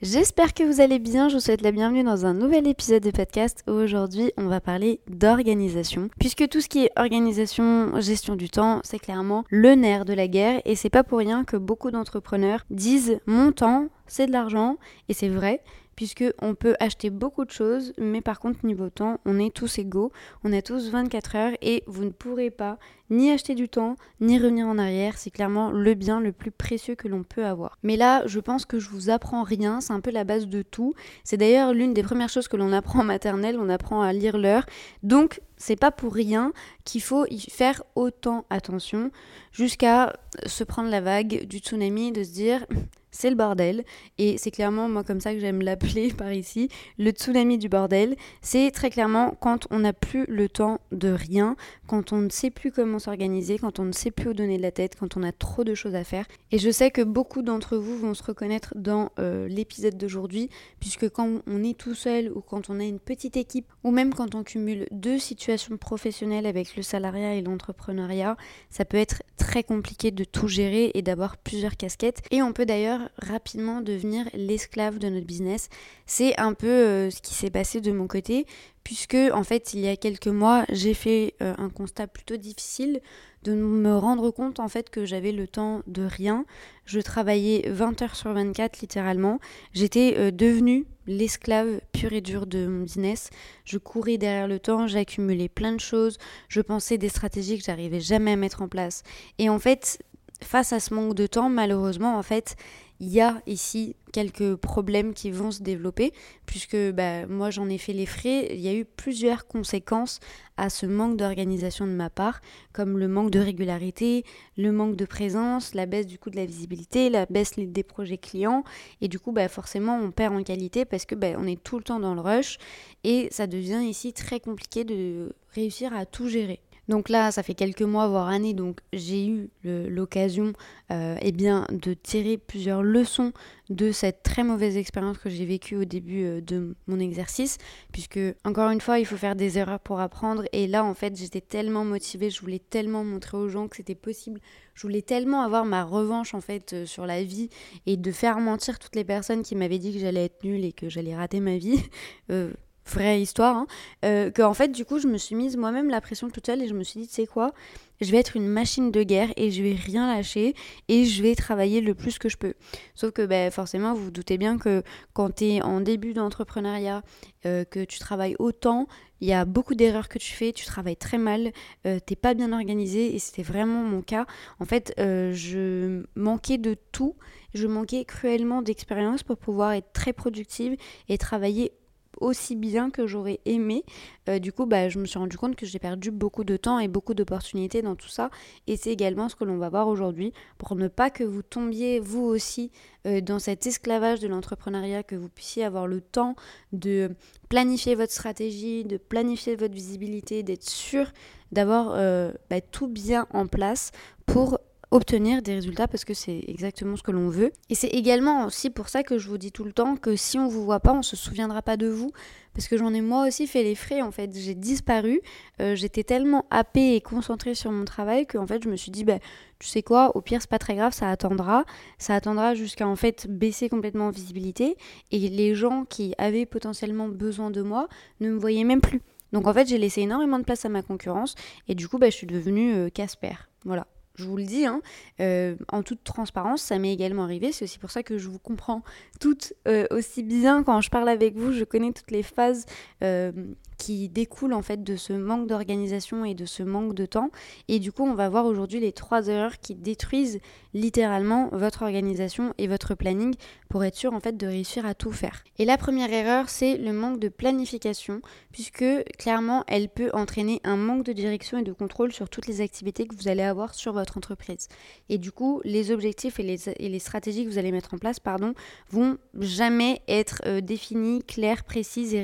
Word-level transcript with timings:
J'espère 0.00 0.54
que 0.54 0.62
vous 0.62 0.80
allez 0.80 1.00
bien, 1.00 1.28
je 1.28 1.34
vous 1.34 1.40
souhaite 1.40 1.60
la 1.60 1.72
bienvenue 1.72 2.04
dans 2.04 2.24
un 2.24 2.32
nouvel 2.32 2.68
épisode 2.68 3.02
de 3.02 3.10
podcast 3.10 3.64
aujourd'hui 3.66 4.30
on 4.36 4.46
va 4.46 4.60
parler 4.60 5.00
d'organisation. 5.08 6.08
Puisque 6.20 6.48
tout 6.48 6.60
ce 6.60 6.68
qui 6.68 6.84
est 6.84 6.92
organisation, 6.96 8.00
gestion 8.00 8.36
du 8.36 8.48
temps, 8.48 8.78
c'est 8.84 9.00
clairement 9.00 9.42
le 9.50 9.74
nerf 9.74 10.04
de 10.04 10.12
la 10.12 10.28
guerre 10.28 10.62
et 10.64 10.76
c'est 10.76 10.88
pas 10.88 11.02
pour 11.02 11.18
rien 11.18 11.42
que 11.42 11.56
beaucoup 11.56 11.90
d'entrepreneurs 11.90 12.64
disent 12.70 13.18
mon 13.26 13.50
temps 13.50 13.88
c'est 14.06 14.28
de 14.28 14.32
l'argent 14.32 14.76
et 15.08 15.14
c'est 15.14 15.28
vrai 15.28 15.62
puisque 15.98 16.32
on 16.40 16.54
peut 16.54 16.76
acheter 16.78 17.10
beaucoup 17.10 17.44
de 17.44 17.50
choses, 17.50 17.92
mais 17.98 18.20
par 18.20 18.38
contre 18.38 18.64
niveau 18.64 18.88
temps, 18.88 19.18
on 19.24 19.36
est 19.40 19.52
tous 19.52 19.80
égaux, 19.80 20.12
on 20.44 20.52
a 20.52 20.62
tous 20.62 20.90
24 20.90 21.34
heures 21.34 21.52
et 21.60 21.82
vous 21.88 22.04
ne 22.04 22.10
pourrez 22.10 22.50
pas 22.52 22.78
ni 23.10 23.32
acheter 23.32 23.56
du 23.56 23.68
temps, 23.68 23.96
ni 24.20 24.38
revenir 24.38 24.68
en 24.68 24.78
arrière, 24.78 25.18
c'est 25.18 25.32
clairement 25.32 25.72
le 25.72 25.94
bien 25.94 26.20
le 26.20 26.30
plus 26.30 26.52
précieux 26.52 26.94
que 26.94 27.08
l'on 27.08 27.24
peut 27.24 27.44
avoir. 27.44 27.78
Mais 27.82 27.96
là, 27.96 28.22
je 28.26 28.38
pense 28.38 28.64
que 28.64 28.78
je 28.78 28.90
vous 28.90 29.10
apprends 29.10 29.42
rien, 29.42 29.80
c'est 29.80 29.92
un 29.92 29.98
peu 29.98 30.12
la 30.12 30.22
base 30.22 30.46
de 30.46 30.62
tout. 30.62 30.94
C'est 31.24 31.36
d'ailleurs 31.36 31.72
l'une 31.72 31.94
des 31.94 32.04
premières 32.04 32.28
choses 32.28 32.46
que 32.46 32.56
l'on 32.56 32.72
apprend 32.72 33.00
en 33.00 33.04
maternelle, 33.04 33.58
on 33.58 33.68
apprend 33.68 34.00
à 34.00 34.12
lire 34.12 34.38
l'heure. 34.38 34.66
Donc, 35.02 35.40
c'est 35.58 35.76
pas 35.76 35.90
pour 35.90 36.14
rien 36.14 36.52
qu'il 36.84 37.02
faut 37.02 37.26
y 37.26 37.40
faire 37.50 37.82
autant 37.94 38.46
attention 38.48 39.10
jusqu'à 39.52 40.14
se 40.46 40.64
prendre 40.64 40.88
la 40.88 41.00
vague 41.00 41.46
du 41.46 41.58
tsunami, 41.58 42.12
de 42.12 42.24
se 42.24 42.30
dire 42.30 42.64
c'est 43.10 43.30
le 43.30 43.36
bordel. 43.36 43.84
Et 44.18 44.38
c'est 44.38 44.50
clairement, 44.50 44.88
moi, 44.88 45.02
comme 45.02 45.20
ça 45.20 45.32
que 45.32 45.40
j'aime 45.40 45.62
l'appeler 45.62 46.12
par 46.16 46.32
ici, 46.32 46.68
le 46.98 47.10
tsunami 47.10 47.58
du 47.58 47.68
bordel. 47.68 48.16
C'est 48.42 48.70
très 48.70 48.90
clairement 48.90 49.36
quand 49.40 49.66
on 49.70 49.80
n'a 49.80 49.92
plus 49.92 50.24
le 50.28 50.48
temps 50.48 50.80
de 50.92 51.08
rien, 51.08 51.56
quand 51.86 52.12
on 52.12 52.18
ne 52.18 52.28
sait 52.28 52.50
plus 52.50 52.70
comment 52.70 52.98
s'organiser, 52.98 53.58
quand 53.58 53.78
on 53.78 53.84
ne 53.84 53.92
sait 53.92 54.10
plus 54.10 54.30
où 54.30 54.34
donner 54.34 54.56
de 54.56 54.62
la 54.62 54.70
tête, 54.70 54.96
quand 54.98 55.16
on 55.16 55.22
a 55.22 55.32
trop 55.32 55.64
de 55.64 55.74
choses 55.74 55.94
à 55.94 56.04
faire. 56.04 56.26
Et 56.52 56.58
je 56.58 56.70
sais 56.70 56.90
que 56.90 57.02
beaucoup 57.02 57.42
d'entre 57.42 57.76
vous 57.76 57.98
vont 57.98 58.14
se 58.14 58.22
reconnaître 58.22 58.72
dans 58.76 59.10
euh, 59.18 59.48
l'épisode 59.48 59.96
d'aujourd'hui, 59.96 60.50
puisque 60.80 61.08
quand 61.08 61.40
on 61.46 61.64
est 61.64 61.76
tout 61.76 61.94
seul 61.94 62.30
ou 62.32 62.40
quand 62.40 62.70
on 62.70 62.78
a 62.78 62.84
une 62.84 63.00
petite 63.00 63.36
équipe, 63.36 63.66
ou 63.84 63.90
même 63.90 64.14
quand 64.14 64.34
on 64.34 64.44
cumule 64.44 64.86
deux 64.90 65.18
situations 65.18 65.47
professionnelles 65.78 66.46
avec 66.46 66.76
le 66.76 66.82
salariat 66.82 67.34
et 67.34 67.42
l'entrepreneuriat, 67.42 68.36
ça 68.70 68.84
peut 68.84 68.96
être 68.96 69.22
très 69.36 69.62
compliqué 69.62 70.10
de 70.10 70.24
tout 70.24 70.48
gérer 70.48 70.90
et 70.94 71.02
d'avoir 71.02 71.36
plusieurs 71.36 71.76
casquettes. 71.76 72.22
Et 72.30 72.42
on 72.42 72.52
peut 72.52 72.66
d'ailleurs 72.66 73.08
rapidement 73.18 73.80
devenir 73.80 74.28
l'esclave 74.34 74.98
de 74.98 75.08
notre 75.08 75.26
business. 75.26 75.68
C'est 76.06 76.38
un 76.38 76.54
peu 76.54 76.66
euh, 76.66 77.10
ce 77.10 77.22
qui 77.22 77.34
s'est 77.34 77.50
passé 77.50 77.80
de 77.80 77.92
mon 77.92 78.06
côté, 78.06 78.46
puisque 78.88 79.18
en 79.34 79.44
fait 79.44 79.74
il 79.74 79.80
y 79.80 79.88
a 79.88 79.96
quelques 79.96 80.28
mois 80.28 80.64
j'ai 80.70 80.94
fait 80.94 81.34
euh, 81.42 81.52
un 81.58 81.68
constat 81.68 82.06
plutôt 82.06 82.38
difficile 82.38 83.02
de 83.42 83.52
me 83.52 83.94
rendre 83.94 84.30
compte 84.30 84.60
en 84.60 84.68
fait 84.68 84.88
que 84.88 85.04
j'avais 85.04 85.30
le 85.30 85.46
temps 85.46 85.82
de 85.86 86.04
rien. 86.04 86.46
Je 86.86 86.98
travaillais 86.98 87.68
20 87.68 88.00
heures 88.00 88.16
sur 88.16 88.32
24 88.32 88.80
littéralement. 88.80 89.40
J'étais 89.74 90.14
euh, 90.16 90.30
devenue 90.30 90.86
l'esclave 91.06 91.82
pure 91.92 92.14
et 92.14 92.22
dure 92.22 92.46
de 92.46 92.66
mon 92.66 92.84
business. 92.84 93.28
Je 93.66 93.76
courais 93.76 94.16
derrière 94.16 94.48
le 94.48 94.58
temps, 94.58 94.86
j'accumulais 94.86 95.50
plein 95.50 95.72
de 95.72 95.80
choses, 95.80 96.16
je 96.48 96.62
pensais 96.62 96.96
des 96.96 97.10
stratégies 97.10 97.58
que 97.58 97.64
j'arrivais 97.64 98.00
jamais 98.00 98.32
à 98.32 98.36
mettre 98.36 98.62
en 98.62 98.68
place. 98.68 99.02
Et 99.38 99.50
en 99.50 99.58
fait, 99.58 100.02
face 100.42 100.72
à 100.72 100.80
ce 100.80 100.94
manque 100.94 101.14
de 101.14 101.26
temps, 101.26 101.50
malheureusement, 101.50 102.16
en 102.16 102.22
fait, 102.22 102.56
il 103.00 103.08
y 103.08 103.20
a 103.20 103.40
ici 103.46 103.96
quelques 104.12 104.56
problèmes 104.56 105.14
qui 105.14 105.30
vont 105.30 105.50
se 105.50 105.62
développer, 105.62 106.12
puisque 106.46 106.76
bah, 106.92 107.26
moi 107.26 107.50
j'en 107.50 107.68
ai 107.68 107.78
fait 107.78 107.92
les 107.92 108.06
frais. 108.06 108.48
Il 108.52 108.60
y 108.60 108.68
a 108.68 108.74
eu 108.74 108.84
plusieurs 108.84 109.46
conséquences 109.46 110.20
à 110.56 110.70
ce 110.70 110.86
manque 110.86 111.16
d'organisation 111.16 111.86
de 111.86 111.92
ma 111.92 112.10
part, 112.10 112.40
comme 112.72 112.98
le 112.98 113.06
manque 113.06 113.30
de 113.30 113.38
régularité, 113.38 114.24
le 114.56 114.72
manque 114.72 114.96
de 114.96 115.04
présence, 115.04 115.74
la 115.74 115.86
baisse 115.86 116.06
du 116.06 116.18
coût 116.18 116.30
de 116.30 116.36
la 116.36 116.46
visibilité, 116.46 117.10
la 117.10 117.26
baisse 117.26 117.52
des 117.56 117.82
projets 117.84 118.18
clients, 118.18 118.64
et 119.00 119.08
du 119.08 119.20
coup 119.20 119.32
bah, 119.32 119.48
forcément 119.48 119.98
on 119.98 120.10
perd 120.10 120.34
en 120.34 120.42
qualité 120.42 120.84
parce 120.84 121.04
que 121.04 121.14
bah, 121.14 121.28
on 121.36 121.46
est 121.46 121.62
tout 121.62 121.78
le 121.78 121.84
temps 121.84 122.00
dans 122.00 122.14
le 122.14 122.20
rush, 122.20 122.58
et 123.04 123.28
ça 123.30 123.46
devient 123.46 123.82
ici 123.84 124.12
très 124.12 124.40
compliqué 124.40 124.84
de 124.84 125.34
réussir 125.54 125.94
à 125.94 126.06
tout 126.06 126.28
gérer. 126.28 126.60
Donc 126.88 127.10
là, 127.10 127.30
ça 127.30 127.42
fait 127.42 127.54
quelques 127.54 127.82
mois, 127.82 128.08
voire 128.08 128.28
années, 128.28 128.54
donc 128.54 128.80
j'ai 128.92 129.26
eu 129.26 129.50
l'occasion 129.64 130.54
euh, 130.90 131.16
eh 131.20 131.32
bien, 131.32 131.66
de 131.70 131.92
tirer 131.92 132.38
plusieurs 132.38 132.82
leçons 132.82 133.32
de 133.68 133.92
cette 133.92 134.22
très 134.22 134.42
mauvaise 134.42 134.78
expérience 134.78 135.18
que 135.18 135.28
j'ai 135.28 135.44
vécue 135.44 135.76
au 135.76 135.84
début 135.84 136.24
euh, 136.24 136.40
de 136.40 136.74
mon 136.86 136.98
exercice, 136.98 137.58
puisque 137.92 138.18
encore 138.44 138.70
une 138.70 138.80
fois, 138.80 138.98
il 138.98 139.04
faut 139.04 139.18
faire 139.18 139.36
des 139.36 139.58
erreurs 139.58 139.80
pour 139.80 140.00
apprendre. 140.00 140.44
Et 140.52 140.66
là, 140.66 140.82
en 140.82 140.94
fait, 140.94 141.14
j'étais 141.14 141.42
tellement 141.42 141.84
motivée, 141.84 142.30
je 142.30 142.40
voulais 142.40 142.58
tellement 142.58 143.04
montrer 143.04 143.36
aux 143.36 143.48
gens 143.48 143.68
que 143.68 143.76
c'était 143.76 143.94
possible, 143.94 144.40
je 144.74 144.82
voulais 144.82 145.02
tellement 145.02 145.42
avoir 145.42 145.66
ma 145.66 145.84
revanche 145.84 146.34
en 146.34 146.40
fait 146.40 146.72
euh, 146.72 146.86
sur 146.86 147.04
la 147.04 147.22
vie 147.22 147.50
et 147.84 147.98
de 147.98 148.12
faire 148.12 148.38
mentir 148.38 148.78
toutes 148.78 148.96
les 148.96 149.04
personnes 149.04 149.42
qui 149.42 149.54
m'avaient 149.56 149.78
dit 149.78 149.92
que 149.92 149.98
j'allais 149.98 150.24
être 150.24 150.42
nulle 150.42 150.64
et 150.64 150.72
que 150.72 150.88
j'allais 150.88 151.14
rater 151.14 151.40
ma 151.40 151.58
vie. 151.58 151.82
vraie 152.88 153.20
histoire, 153.20 153.56
hein, 153.56 153.66
euh, 154.04 154.30
que 154.30 154.42
en 154.42 154.54
fait 154.54 154.68
du 154.68 154.84
coup 154.84 154.98
je 154.98 155.06
me 155.06 155.18
suis 155.18 155.34
mise 155.34 155.56
moi-même 155.56 155.88
la 155.90 156.00
pression 156.00 156.30
toute 156.30 156.46
seule 156.46 156.62
et 156.62 156.68
je 156.68 156.74
me 156.74 156.84
suis 156.84 157.00
dit 157.00 157.08
tu 157.08 157.14
sais 157.14 157.26
quoi, 157.26 157.52
je 158.00 158.10
vais 158.10 158.18
être 158.18 158.36
une 158.36 158.46
machine 158.46 158.90
de 158.90 159.02
guerre 159.02 159.30
et 159.36 159.50
je 159.50 159.62
vais 159.62 159.74
rien 159.74 160.06
lâcher 160.06 160.54
et 160.88 161.04
je 161.04 161.22
vais 161.22 161.34
travailler 161.34 161.80
le 161.80 161.94
plus 161.94 162.18
que 162.18 162.28
je 162.28 162.36
peux. 162.36 162.54
Sauf 162.94 163.12
que 163.12 163.26
ben, 163.26 163.50
forcément 163.50 163.94
vous 163.94 164.04
vous 164.04 164.10
doutez 164.10 164.38
bien 164.38 164.58
que 164.58 164.82
quand 165.12 165.36
tu 165.36 165.44
es 165.44 165.62
en 165.62 165.80
début 165.80 166.12
d'entrepreneuriat, 166.12 167.02
euh, 167.46 167.64
que 167.64 167.84
tu 167.84 167.98
travailles 167.98 168.36
autant, 168.38 168.86
il 169.20 169.28
y 169.28 169.32
a 169.32 169.44
beaucoup 169.44 169.74
d'erreurs 169.74 170.08
que 170.08 170.18
tu 170.18 170.32
fais, 170.32 170.52
tu 170.52 170.64
travailles 170.64 170.96
très 170.96 171.18
mal, 171.18 171.52
euh, 171.86 171.98
t'es 172.04 172.16
pas 172.16 172.34
bien 172.34 172.52
organisé 172.52 173.14
et 173.14 173.18
c'était 173.18 173.42
vraiment 173.42 173.82
mon 173.82 174.02
cas. 174.02 174.26
En 174.60 174.64
fait, 174.64 174.94
euh, 174.98 175.32
je 175.34 176.04
manquais 176.14 176.58
de 176.58 176.76
tout, 176.92 177.16
je 177.54 177.66
manquais 177.66 178.04
cruellement 178.04 178.62
d'expérience 178.62 179.22
pour 179.22 179.36
pouvoir 179.36 179.72
être 179.72 179.92
très 179.92 180.12
productive 180.12 180.76
et 181.08 181.18
travailler 181.18 181.72
aussi 182.20 182.56
bien 182.56 182.90
que 182.90 183.06
j'aurais 183.06 183.40
aimé. 183.44 183.84
Euh, 184.28 184.38
du 184.38 184.52
coup, 184.52 184.66
bah, 184.66 184.88
je 184.88 184.98
me 184.98 185.06
suis 185.06 185.18
rendu 185.18 185.36
compte 185.36 185.56
que 185.56 185.66
j'ai 185.66 185.78
perdu 185.78 186.10
beaucoup 186.10 186.44
de 186.44 186.56
temps 186.56 186.78
et 186.78 186.88
beaucoup 186.88 187.14
d'opportunités 187.14 187.82
dans 187.82 187.94
tout 187.96 188.08
ça. 188.08 188.30
Et 188.66 188.76
c'est 188.76 188.90
également 188.90 189.28
ce 189.28 189.36
que 189.36 189.44
l'on 189.44 189.58
va 189.58 189.68
voir 189.68 189.88
aujourd'hui 189.88 190.32
pour 190.58 190.74
ne 190.74 190.88
pas 190.88 191.10
que 191.10 191.24
vous 191.24 191.42
tombiez 191.42 192.00
vous 192.00 192.24
aussi 192.24 192.70
euh, 193.06 193.20
dans 193.20 193.38
cet 193.38 193.66
esclavage 193.66 194.20
de 194.20 194.28
l'entrepreneuriat, 194.28 195.02
que 195.02 195.16
vous 195.16 195.28
puissiez 195.28 195.64
avoir 195.64 195.86
le 195.86 196.00
temps 196.00 196.34
de 196.72 197.10
planifier 197.48 197.94
votre 197.94 198.12
stratégie, 198.12 198.84
de 198.84 198.96
planifier 198.96 199.56
votre 199.56 199.74
visibilité, 199.74 200.42
d'être 200.42 200.68
sûr 200.68 201.12
d'avoir 201.52 201.92
euh, 201.94 202.32
bah, 202.50 202.60
tout 202.60 202.88
bien 202.88 203.26
en 203.32 203.46
place 203.46 203.92
pour 204.26 204.58
obtenir 204.90 205.42
des 205.42 205.54
résultats 205.54 205.86
parce 205.86 206.04
que 206.04 206.14
c'est 206.14 206.44
exactement 206.48 206.96
ce 206.96 207.02
que 207.02 207.10
l'on 207.10 207.28
veut. 207.28 207.52
Et 207.68 207.74
c'est 207.74 207.88
également 207.88 208.46
aussi 208.46 208.70
pour 208.70 208.88
ça 208.88 209.02
que 209.02 209.18
je 209.18 209.28
vous 209.28 209.38
dis 209.38 209.52
tout 209.52 209.64
le 209.64 209.72
temps 209.72 209.96
que 209.96 210.16
si 210.16 210.38
on 210.38 210.48
vous 210.48 210.64
voit 210.64 210.80
pas, 210.80 210.92
on 210.92 211.02
se 211.02 211.16
souviendra 211.16 211.62
pas 211.62 211.76
de 211.76 211.88
vous. 211.88 212.10
Parce 212.54 212.66
que 212.66 212.76
j'en 212.76 212.92
ai 212.92 213.00
moi 213.00 213.26
aussi 213.26 213.46
fait 213.46 213.62
les 213.62 213.74
frais 213.74 214.02
en 214.02 214.10
fait. 214.10 214.30
J'ai 214.34 214.54
disparu. 214.54 215.20
Euh, 215.60 215.76
j'étais 215.76 216.02
tellement 216.02 216.46
happée 216.50 216.96
et 216.96 217.00
concentrée 217.00 217.54
sur 217.54 217.70
mon 217.70 217.84
travail 217.84 218.26
que 218.26 218.38
en 218.38 218.46
fait 218.46 218.62
je 218.62 218.68
me 218.68 218.76
suis 218.76 218.90
dit 218.90 219.04
bah 219.04 219.18
tu 219.58 219.68
sais 219.68 219.82
quoi, 219.82 220.16
au 220.16 220.20
pire 220.22 220.40
c'est 220.40 220.50
pas 220.50 220.58
très 220.58 220.74
grave, 220.74 220.92
ça 220.92 221.10
attendra. 221.10 221.64
Ça 221.98 222.14
attendra 222.14 222.54
jusqu'à 222.54 222.88
en 222.88 222.96
fait 222.96 223.26
baisser 223.28 223.68
complètement 223.68 224.08
en 224.08 224.10
visibilité. 224.10 224.76
Et 225.10 225.28
les 225.28 225.54
gens 225.54 225.84
qui 225.84 226.14
avaient 226.18 226.46
potentiellement 226.46 227.08
besoin 227.08 227.50
de 227.50 227.62
moi 227.62 227.88
ne 228.20 228.30
me 228.30 228.38
voyaient 228.38 228.64
même 228.64 228.80
plus. 228.80 229.02
Donc 229.32 229.46
en 229.46 229.52
fait 229.52 229.68
j'ai 229.68 229.78
laissé 229.78 230.00
énormément 230.00 230.38
de 230.38 230.44
place 230.44 230.64
à 230.64 230.70
ma 230.70 230.82
concurrence 230.82 231.34
et 231.68 231.74
du 231.74 231.86
coup 231.86 231.98
bah, 231.98 232.08
je 232.08 232.16
suis 232.16 232.26
devenue 232.26 232.74
euh, 232.74 232.88
Casper. 232.88 233.34
voilà 233.64 233.86
je 234.18 234.24
vous 234.24 234.36
le 234.36 234.44
dis, 234.44 234.66
hein, 234.66 234.82
euh, 235.20 235.54
en 235.68 235.82
toute 235.82 236.02
transparence, 236.02 236.60
ça 236.62 236.78
m'est 236.78 236.92
également 236.92 237.22
arrivé. 237.22 237.52
C'est 237.52 237.64
aussi 237.64 237.78
pour 237.78 237.90
ça 237.90 238.02
que 238.02 238.18
je 238.18 238.28
vous 238.28 238.40
comprends 238.40 238.82
toutes 239.20 239.54
euh, 239.68 239.86
aussi 239.90 240.22
bien 240.22 240.64
quand 240.64 240.80
je 240.80 240.90
parle 240.90 241.08
avec 241.08 241.36
vous. 241.36 241.52
Je 241.52 241.64
connais 241.64 241.92
toutes 241.92 242.10
les 242.10 242.24
phases 242.24 242.66
euh, 243.04 243.32
qui 243.78 244.08
découlent 244.08 244.52
en 244.52 244.62
fait 244.62 244.82
de 244.82 244.96
ce 244.96 245.12
manque 245.12 245.46
d'organisation 245.46 246.24
et 246.24 246.34
de 246.34 246.44
ce 246.44 246.62
manque 246.62 246.94
de 246.94 247.06
temps. 247.06 247.30
Et 247.68 247.78
du 247.78 247.92
coup, 247.92 248.02
on 248.02 248.14
va 248.14 248.28
voir 248.28 248.44
aujourd'hui 248.44 248.80
les 248.80 248.92
trois 248.92 249.28
erreurs 249.28 249.58
qui 249.58 249.74
détruisent 249.74 250.40
littéralement 250.74 251.48
votre 251.52 251.82
organisation 251.82 252.52
et 252.58 252.66
votre 252.66 252.94
planning 252.94 253.34
pour 253.68 253.84
être 253.84 253.94
sûr 253.94 254.12
en 254.12 254.20
fait 254.20 254.36
de 254.36 254.46
réussir 254.46 254.84
à 254.84 254.94
tout 254.94 255.12
faire. 255.12 255.44
Et 255.58 255.64
la 255.64 255.78
première 255.78 256.12
erreur, 256.12 256.48
c'est 256.48 256.76
le 256.76 256.92
manque 256.92 257.20
de 257.20 257.28
planification, 257.28 258.20
puisque 258.52 258.84
clairement, 259.18 259.64
elle 259.66 259.88
peut 259.88 260.10
entraîner 260.12 260.60
un 260.64 260.76
manque 260.76 261.04
de 261.04 261.12
direction 261.12 261.58
et 261.58 261.62
de 261.62 261.72
contrôle 261.72 262.12
sur 262.12 262.28
toutes 262.28 262.46
les 262.46 262.60
activités 262.60 263.06
que 263.06 263.14
vous 263.14 263.28
allez 263.28 263.42
avoir 263.42 263.74
sur 263.74 263.92
votre 263.92 264.16
entreprise. 264.16 264.68
Et 265.08 265.18
du 265.18 265.32
coup, 265.32 265.60
les 265.64 265.90
objectifs 265.90 266.40
et 266.40 266.42
les, 266.42 266.68
et 266.68 266.88
les 266.88 266.98
stratégies 266.98 267.44
que 267.44 267.50
vous 267.50 267.58
allez 267.58 267.72
mettre 267.72 267.94
en 267.94 267.98
place, 267.98 268.20
pardon, 268.20 268.54
vont 268.90 269.18
jamais 269.38 270.02
être 270.08 270.42
euh, 270.46 270.60
définis, 270.60 271.22
clairs, 271.22 271.64
précises 271.64 272.14
et 272.14 272.22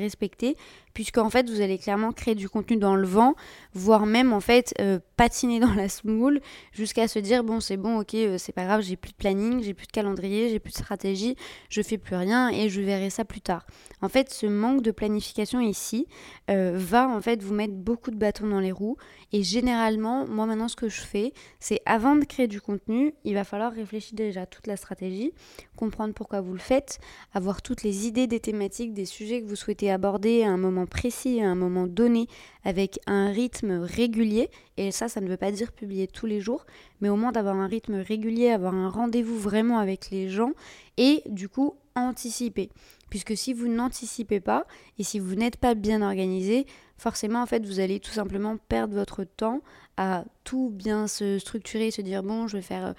respectés 0.95 1.05
puisqu'en 1.05 1.29
fait 1.29 1.49
vous 1.49 1.61
allez 1.61 1.77
clairement 1.77 2.11
créer 2.11 2.35
du 2.35 2.49
contenu 2.49 2.77
dans 2.77 2.95
le 2.95 3.05
vent, 3.05 3.35
voire 3.73 4.05
même 4.05 4.33
en 4.33 4.39
fait 4.39 4.73
euh, 4.79 4.99
patiner 5.17 5.59
dans 5.59 5.73
la 5.73 5.89
smoule 5.89 6.39
jusqu'à 6.71 7.07
se 7.07 7.19
dire 7.19 7.43
bon 7.43 7.59
c'est 7.59 7.77
bon 7.77 7.99
ok 7.99 8.15
euh, 8.15 8.37
c'est 8.37 8.53
pas 8.53 8.63
grave 8.63 8.81
j'ai 8.81 8.95
plus 8.95 9.11
de 9.11 9.17
planning, 9.17 9.61
j'ai 9.61 9.73
plus 9.73 9.87
de 9.87 9.91
calendrier, 9.91 10.49
j'ai 10.49 10.59
plus 10.59 10.71
de 10.71 10.77
stratégie, 10.77 11.35
je 11.69 11.81
fais 11.81 11.97
plus 11.97 12.15
rien 12.15 12.49
et 12.49 12.69
je 12.69 12.81
verrai 12.81 13.09
ça 13.09 13.25
plus 13.25 13.41
tard. 13.41 13.65
En 14.01 14.09
fait 14.09 14.33
ce 14.33 14.45
manque 14.47 14.81
de 14.81 14.91
planification 14.91 15.59
ici 15.59 16.07
euh, 16.49 16.73
va 16.75 17.07
en 17.07 17.21
fait 17.21 17.43
vous 17.43 17.53
mettre 17.53 17.73
beaucoup 17.73 18.11
de 18.11 18.17
bâtons 18.17 18.47
dans 18.47 18.59
les 18.59 18.71
roues 18.71 18.97
et 19.31 19.43
généralement 19.43 20.25
moi 20.27 20.45
maintenant 20.45 20.67
ce 20.67 20.75
que 20.75 20.89
je 20.89 21.01
fais 21.01 21.33
c'est 21.59 21.81
avant 21.85 22.15
de 22.15 22.25
créer 22.25 22.47
du 22.47 22.61
contenu 22.61 23.13
il 23.23 23.33
va 23.33 23.43
falloir 23.43 23.73
réfléchir 23.73 24.15
déjà 24.15 24.41
à 24.41 24.45
toute 24.45 24.67
la 24.67 24.77
stratégie, 24.77 25.33
comprendre 25.75 26.13
pourquoi 26.13 26.41
vous 26.41 26.53
le 26.53 26.59
faites, 26.59 26.99
avoir 27.33 27.61
toutes 27.61 27.83
les 27.83 28.07
idées 28.07 28.27
des 28.27 28.39
thématiques, 28.39 28.93
des 28.93 29.05
sujets 29.05 29.41
que 29.41 29.47
vous 29.47 29.55
souhaitez 29.55 29.91
aborder 29.91 30.43
à 30.43 30.49
un 30.49 30.57
moment 30.57 30.84
précis, 30.85 31.41
à 31.41 31.49
un 31.49 31.55
moment 31.55 31.87
donné, 31.87 32.27
avec 32.63 32.99
un 33.07 33.31
rythme 33.31 33.81
régulier. 33.81 34.49
Et 34.77 34.91
ça, 34.91 35.07
ça 35.07 35.21
ne 35.21 35.27
veut 35.27 35.37
pas 35.37 35.51
dire 35.51 35.71
publier 35.71 36.07
tous 36.07 36.25
les 36.25 36.39
jours, 36.39 36.65
mais 37.01 37.09
au 37.09 37.15
moins 37.15 37.31
d'avoir 37.31 37.55
un 37.55 37.67
rythme 37.67 37.95
régulier, 37.95 38.49
avoir 38.49 38.73
un 38.73 38.89
rendez-vous 38.89 39.37
vraiment 39.37 39.79
avec 39.79 40.09
les 40.11 40.29
gens 40.29 40.51
et 40.97 41.23
du 41.27 41.49
coup 41.49 41.75
anticiper. 41.95 42.69
Puisque 43.09 43.37
si 43.37 43.53
vous 43.53 43.67
n'anticipez 43.67 44.39
pas 44.39 44.65
et 44.99 45.03
si 45.03 45.19
vous 45.19 45.35
n'êtes 45.35 45.57
pas 45.57 45.75
bien 45.75 46.01
organisé, 46.01 46.65
forcément 46.97 47.41
en 47.41 47.45
fait 47.45 47.65
vous 47.65 47.79
allez 47.79 47.99
tout 47.99 48.11
simplement 48.11 48.57
perdre 48.57 48.95
votre 48.95 49.23
temps 49.23 49.61
à 49.95 50.25
tout 50.43 50.69
bien 50.73 51.07
se 51.07 51.39
structurer, 51.39 51.91
se 51.91 52.01
dire 52.01 52.23
bon 52.23 52.47
je 52.47 52.57
vais 52.57 52.63
faire 52.63 52.95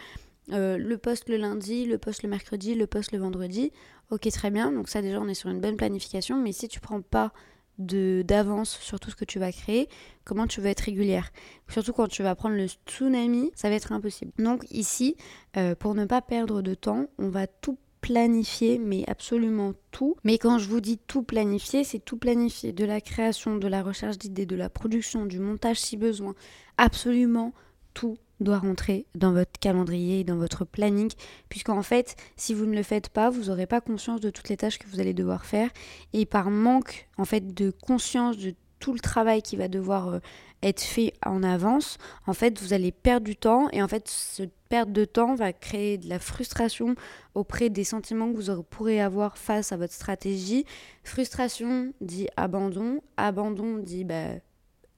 euh, 0.52 0.78
le 0.78 0.96
poste 0.96 1.28
le 1.28 1.36
lundi, 1.36 1.84
le 1.84 1.98
poste 1.98 2.22
le 2.22 2.28
mercredi, 2.28 2.74
le 2.74 2.86
poste 2.86 3.12
le 3.12 3.18
vendredi. 3.18 3.72
Ok, 4.10 4.28
très 4.30 4.50
bien. 4.50 4.70
Donc 4.70 4.88
ça 4.88 5.02
déjà, 5.02 5.20
on 5.20 5.28
est 5.28 5.34
sur 5.34 5.50
une 5.50 5.60
bonne 5.60 5.76
planification. 5.76 6.40
Mais 6.40 6.52
si 6.52 6.68
tu 6.68 6.80
prends 6.80 7.02
pas 7.02 7.32
d'avance 7.78 8.78
sur 8.78 8.98
tout 9.00 9.10
ce 9.10 9.16
que 9.16 9.24
tu 9.24 9.38
vas 9.38 9.52
créer, 9.52 9.88
comment 10.24 10.46
tu 10.46 10.60
vas 10.60 10.70
être 10.70 10.80
régulière. 10.80 11.30
Surtout 11.68 11.92
quand 11.92 12.08
tu 12.08 12.22
vas 12.22 12.34
prendre 12.34 12.56
le 12.56 12.66
tsunami, 12.86 13.50
ça 13.54 13.68
va 13.68 13.74
être 13.74 13.92
impossible. 13.92 14.32
Donc 14.38 14.64
ici, 14.70 15.16
euh, 15.56 15.74
pour 15.74 15.94
ne 15.94 16.04
pas 16.04 16.22
perdre 16.22 16.62
de 16.62 16.74
temps, 16.74 17.06
on 17.18 17.28
va 17.28 17.46
tout 17.46 17.78
planifier, 18.00 18.78
mais 18.78 19.04
absolument 19.08 19.72
tout. 19.90 20.16
Mais 20.22 20.38
quand 20.38 20.58
je 20.58 20.68
vous 20.68 20.80
dis 20.80 20.98
tout 20.98 21.22
planifier, 21.22 21.82
c'est 21.82 21.98
tout 21.98 22.16
planifier, 22.16 22.72
de 22.72 22.84
la 22.84 23.00
création, 23.00 23.56
de 23.56 23.66
la 23.66 23.82
recherche 23.82 24.18
d'idées, 24.18 24.46
de 24.46 24.56
la 24.56 24.70
production, 24.70 25.26
du 25.26 25.40
montage 25.40 25.80
si 25.80 25.96
besoin, 25.96 26.34
absolument 26.78 27.52
tout 27.94 28.16
doit 28.40 28.58
rentrer 28.58 29.06
dans 29.14 29.32
votre 29.32 29.58
calendrier, 29.60 30.24
dans 30.24 30.36
votre 30.36 30.64
planning, 30.64 31.10
puisqu'en 31.48 31.82
fait, 31.82 32.16
si 32.36 32.54
vous 32.54 32.66
ne 32.66 32.74
le 32.76 32.82
faites 32.82 33.08
pas, 33.08 33.30
vous 33.30 33.44
n'aurez 33.44 33.66
pas 33.66 33.80
conscience 33.80 34.20
de 34.20 34.30
toutes 34.30 34.48
les 34.48 34.56
tâches 34.56 34.78
que 34.78 34.88
vous 34.88 35.00
allez 35.00 35.14
devoir 35.14 35.44
faire, 35.44 35.70
et 36.12 36.26
par 36.26 36.50
manque 36.50 37.08
en 37.18 37.24
fait 37.24 37.54
de 37.54 37.70
conscience 37.70 38.36
de 38.36 38.54
tout 38.78 38.92
le 38.92 39.00
travail 39.00 39.42
qui 39.42 39.56
va 39.56 39.68
devoir 39.68 40.08
euh, 40.08 40.18
être 40.62 40.82
fait 40.82 41.14
en 41.24 41.42
avance, 41.42 41.98
en 42.26 42.32
fait, 42.32 42.60
vous 42.60 42.72
allez 42.72 42.92
perdre 42.92 43.26
du 43.26 43.36
temps, 43.36 43.68
et 43.72 43.82
en 43.82 43.88
fait, 43.88 44.08
cette 44.08 44.52
perte 44.68 44.92
de 44.92 45.04
temps 45.04 45.34
va 45.34 45.52
créer 45.52 45.96
de 45.96 46.08
la 46.08 46.18
frustration 46.18 46.94
auprès 47.34 47.70
des 47.70 47.84
sentiments 47.84 48.32
que 48.32 48.40
vous 48.40 48.62
pourrez 48.62 49.00
avoir 49.00 49.38
face 49.38 49.72
à 49.72 49.76
votre 49.76 49.92
stratégie. 49.92 50.64
Frustration 51.04 51.92
dit 52.00 52.28
abandon, 52.36 53.00
abandon 53.16 53.78
dit 53.78 54.04
bah, 54.04 54.34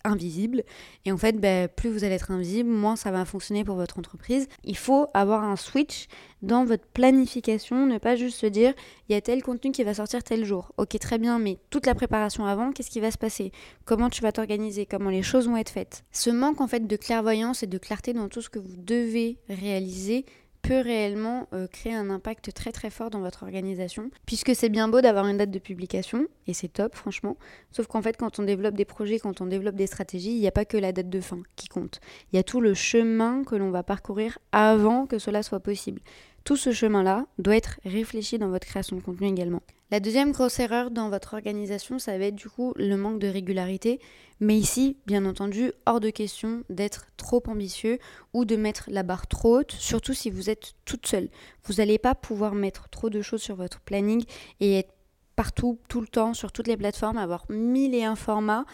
invisible. 0.08 0.64
Et 1.04 1.12
en 1.12 1.16
fait, 1.16 1.38
ben, 1.38 1.68
plus 1.68 1.90
vous 1.90 2.04
allez 2.04 2.14
être 2.14 2.30
invisible, 2.30 2.68
moins 2.68 2.96
ça 2.96 3.10
va 3.10 3.24
fonctionner 3.24 3.64
pour 3.64 3.76
votre 3.76 3.98
entreprise. 3.98 4.48
Il 4.64 4.76
faut 4.76 5.06
avoir 5.14 5.44
un 5.44 5.56
switch 5.56 6.06
dans 6.42 6.64
votre 6.64 6.86
planification, 6.86 7.86
ne 7.86 7.98
pas 7.98 8.16
juste 8.16 8.38
se 8.38 8.46
dire 8.46 8.74
il 9.08 9.12
y 9.12 9.16
a 9.16 9.20
tel 9.20 9.42
contenu 9.42 9.72
qui 9.72 9.84
va 9.84 9.94
sortir 9.94 10.22
tel 10.22 10.44
jour. 10.44 10.72
Ok, 10.76 10.98
très 10.98 11.18
bien, 11.18 11.38
mais 11.38 11.58
toute 11.70 11.86
la 11.86 11.94
préparation 11.94 12.46
avant, 12.46 12.72
qu'est-ce 12.72 12.90
qui 12.90 13.00
va 13.00 13.10
se 13.10 13.18
passer? 13.18 13.52
Comment 13.84 14.10
tu 14.10 14.22
vas 14.22 14.32
t'organiser? 14.32 14.86
Comment 14.86 15.10
les 15.10 15.22
choses 15.22 15.48
vont 15.48 15.56
être 15.56 15.70
faites? 15.70 16.04
Ce 16.12 16.30
manque 16.30 16.60
en 16.60 16.68
fait 16.68 16.86
de 16.86 16.96
clairvoyance 16.96 17.62
et 17.62 17.66
de 17.66 17.78
clarté 17.78 18.12
dans 18.12 18.28
tout 18.28 18.42
ce 18.42 18.50
que 18.50 18.58
vous 18.58 18.76
devez 18.76 19.38
réaliser 19.48 20.24
peut 20.68 20.80
réellement 20.80 21.48
euh, 21.54 21.66
créer 21.66 21.94
un 21.94 22.10
impact 22.10 22.52
très 22.52 22.72
très 22.72 22.90
fort 22.90 23.08
dans 23.08 23.20
votre 23.20 23.42
organisation, 23.42 24.10
puisque 24.26 24.54
c'est 24.54 24.68
bien 24.68 24.86
beau 24.86 25.00
d'avoir 25.00 25.26
une 25.26 25.38
date 25.38 25.50
de 25.50 25.58
publication, 25.58 26.26
et 26.46 26.52
c'est 26.52 26.68
top 26.68 26.94
franchement, 26.94 27.38
sauf 27.72 27.86
qu'en 27.86 28.02
fait 28.02 28.18
quand 28.18 28.38
on 28.38 28.42
développe 28.42 28.74
des 28.74 28.84
projets, 28.84 29.18
quand 29.18 29.40
on 29.40 29.46
développe 29.46 29.76
des 29.76 29.86
stratégies, 29.86 30.32
il 30.32 30.40
n'y 30.40 30.46
a 30.46 30.52
pas 30.52 30.66
que 30.66 30.76
la 30.76 30.92
date 30.92 31.08
de 31.08 31.20
fin 31.22 31.40
qui 31.56 31.68
compte, 31.68 32.00
il 32.30 32.36
y 32.36 32.38
a 32.38 32.42
tout 32.42 32.60
le 32.60 32.74
chemin 32.74 33.44
que 33.44 33.56
l'on 33.56 33.70
va 33.70 33.82
parcourir 33.82 34.38
avant 34.52 35.06
que 35.06 35.18
cela 35.18 35.42
soit 35.42 35.60
possible. 35.60 36.02
Tout 36.48 36.56
ce 36.56 36.72
chemin-là 36.72 37.26
doit 37.36 37.58
être 37.58 37.78
réfléchi 37.84 38.38
dans 38.38 38.48
votre 38.48 38.66
création 38.66 38.96
de 38.96 39.02
contenu 39.02 39.28
également. 39.28 39.60
La 39.90 40.00
deuxième 40.00 40.32
grosse 40.32 40.58
erreur 40.60 40.90
dans 40.90 41.10
votre 41.10 41.34
organisation, 41.34 41.98
ça 41.98 42.16
va 42.16 42.24
être 42.24 42.36
du 42.36 42.48
coup 42.48 42.72
le 42.76 42.96
manque 42.96 43.18
de 43.18 43.28
régularité. 43.28 44.00
Mais 44.40 44.56
ici, 44.56 44.96
bien 45.04 45.26
entendu, 45.26 45.72
hors 45.84 46.00
de 46.00 46.08
question 46.08 46.64
d'être 46.70 47.08
trop 47.18 47.42
ambitieux 47.48 47.98
ou 48.32 48.46
de 48.46 48.56
mettre 48.56 48.84
la 48.88 49.02
barre 49.02 49.26
trop 49.26 49.58
haute, 49.58 49.72
surtout 49.72 50.14
si 50.14 50.30
vous 50.30 50.48
êtes 50.48 50.72
toute 50.86 51.06
seule. 51.06 51.28
Vous 51.64 51.74
n'allez 51.74 51.98
pas 51.98 52.14
pouvoir 52.14 52.54
mettre 52.54 52.88
trop 52.88 53.10
de 53.10 53.20
choses 53.20 53.42
sur 53.42 53.56
votre 53.56 53.80
planning 53.80 54.24
et 54.60 54.78
être 54.78 54.94
partout, 55.36 55.78
tout 55.90 56.00
le 56.00 56.08
temps, 56.08 56.32
sur 56.32 56.50
toutes 56.50 56.66
les 56.66 56.78
plateformes, 56.78 57.18
avoir 57.18 57.44
mille 57.50 57.94
et 57.94 58.04
un 58.04 58.16
formats 58.16 58.64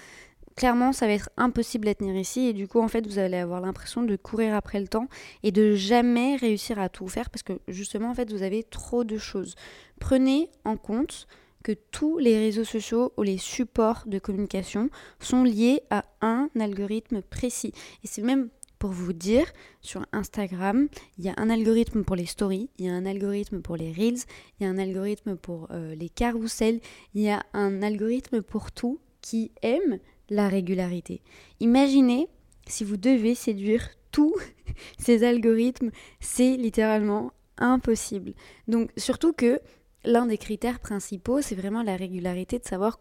clairement, 0.56 0.92
ça 0.92 1.06
va 1.06 1.12
être 1.12 1.30
impossible 1.36 1.88
à 1.88 1.94
tenir 1.94 2.16
ici 2.16 2.46
et 2.46 2.52
du 2.52 2.68
coup, 2.68 2.80
en 2.80 2.88
fait, 2.88 3.06
vous 3.06 3.18
allez 3.18 3.36
avoir 3.36 3.60
l'impression 3.60 4.02
de 4.02 4.16
courir 4.16 4.54
après 4.54 4.80
le 4.80 4.88
temps 4.88 5.08
et 5.42 5.52
de 5.52 5.74
jamais 5.74 6.36
réussir 6.36 6.78
à 6.78 6.88
tout 6.88 7.08
faire 7.08 7.30
parce 7.30 7.42
que 7.42 7.54
justement, 7.68 8.10
en 8.10 8.14
fait, 8.14 8.32
vous 8.32 8.42
avez 8.42 8.62
trop 8.62 9.04
de 9.04 9.18
choses. 9.18 9.54
Prenez 10.00 10.50
en 10.64 10.76
compte 10.76 11.26
que 11.62 11.72
tous 11.72 12.18
les 12.18 12.38
réseaux 12.38 12.64
sociaux 12.64 13.12
ou 13.16 13.22
les 13.22 13.38
supports 13.38 14.04
de 14.06 14.18
communication 14.18 14.90
sont 15.18 15.42
liés 15.44 15.80
à 15.90 16.04
un 16.20 16.48
algorithme 16.60 17.22
précis. 17.22 17.72
Et 18.04 18.06
c'est 18.06 18.22
même 18.22 18.50
pour 18.78 18.90
vous 18.90 19.14
dire, 19.14 19.50
sur 19.80 20.04
Instagram, 20.12 20.88
il 21.16 21.24
y 21.24 21.30
a 21.30 21.34
un 21.38 21.48
algorithme 21.48 22.04
pour 22.04 22.16
les 22.16 22.26
stories, 22.26 22.68
il 22.76 22.84
y 22.84 22.88
a 22.90 22.92
un 22.92 23.06
algorithme 23.06 23.62
pour 23.62 23.76
les 23.76 23.90
reels, 23.90 24.18
il 24.60 24.64
y 24.64 24.66
a 24.66 24.68
un 24.68 24.76
algorithme 24.76 25.36
pour 25.36 25.68
euh, 25.70 25.94
les 25.94 26.10
carousels, 26.10 26.80
il 27.14 27.22
y 27.22 27.30
a 27.30 27.42
un 27.54 27.82
algorithme 27.82 28.42
pour 28.42 28.72
tout 28.72 29.00
qui 29.22 29.52
aime 29.62 30.00
la 30.34 30.48
régularité. 30.48 31.22
Imaginez 31.60 32.28
si 32.66 32.84
vous 32.84 32.96
devez 32.96 33.34
séduire 33.34 33.88
tous 34.10 34.34
ces 34.98 35.24
algorithmes, 35.24 35.90
c'est 36.20 36.56
littéralement 36.56 37.32
impossible. 37.58 38.34
Donc 38.68 38.90
surtout 38.96 39.32
que 39.32 39.60
l'un 40.04 40.26
des 40.26 40.38
critères 40.38 40.80
principaux, 40.80 41.40
c'est 41.40 41.54
vraiment 41.54 41.82
la 41.82 41.96
régularité 41.96 42.58
de 42.58 42.64
savoir 42.64 42.98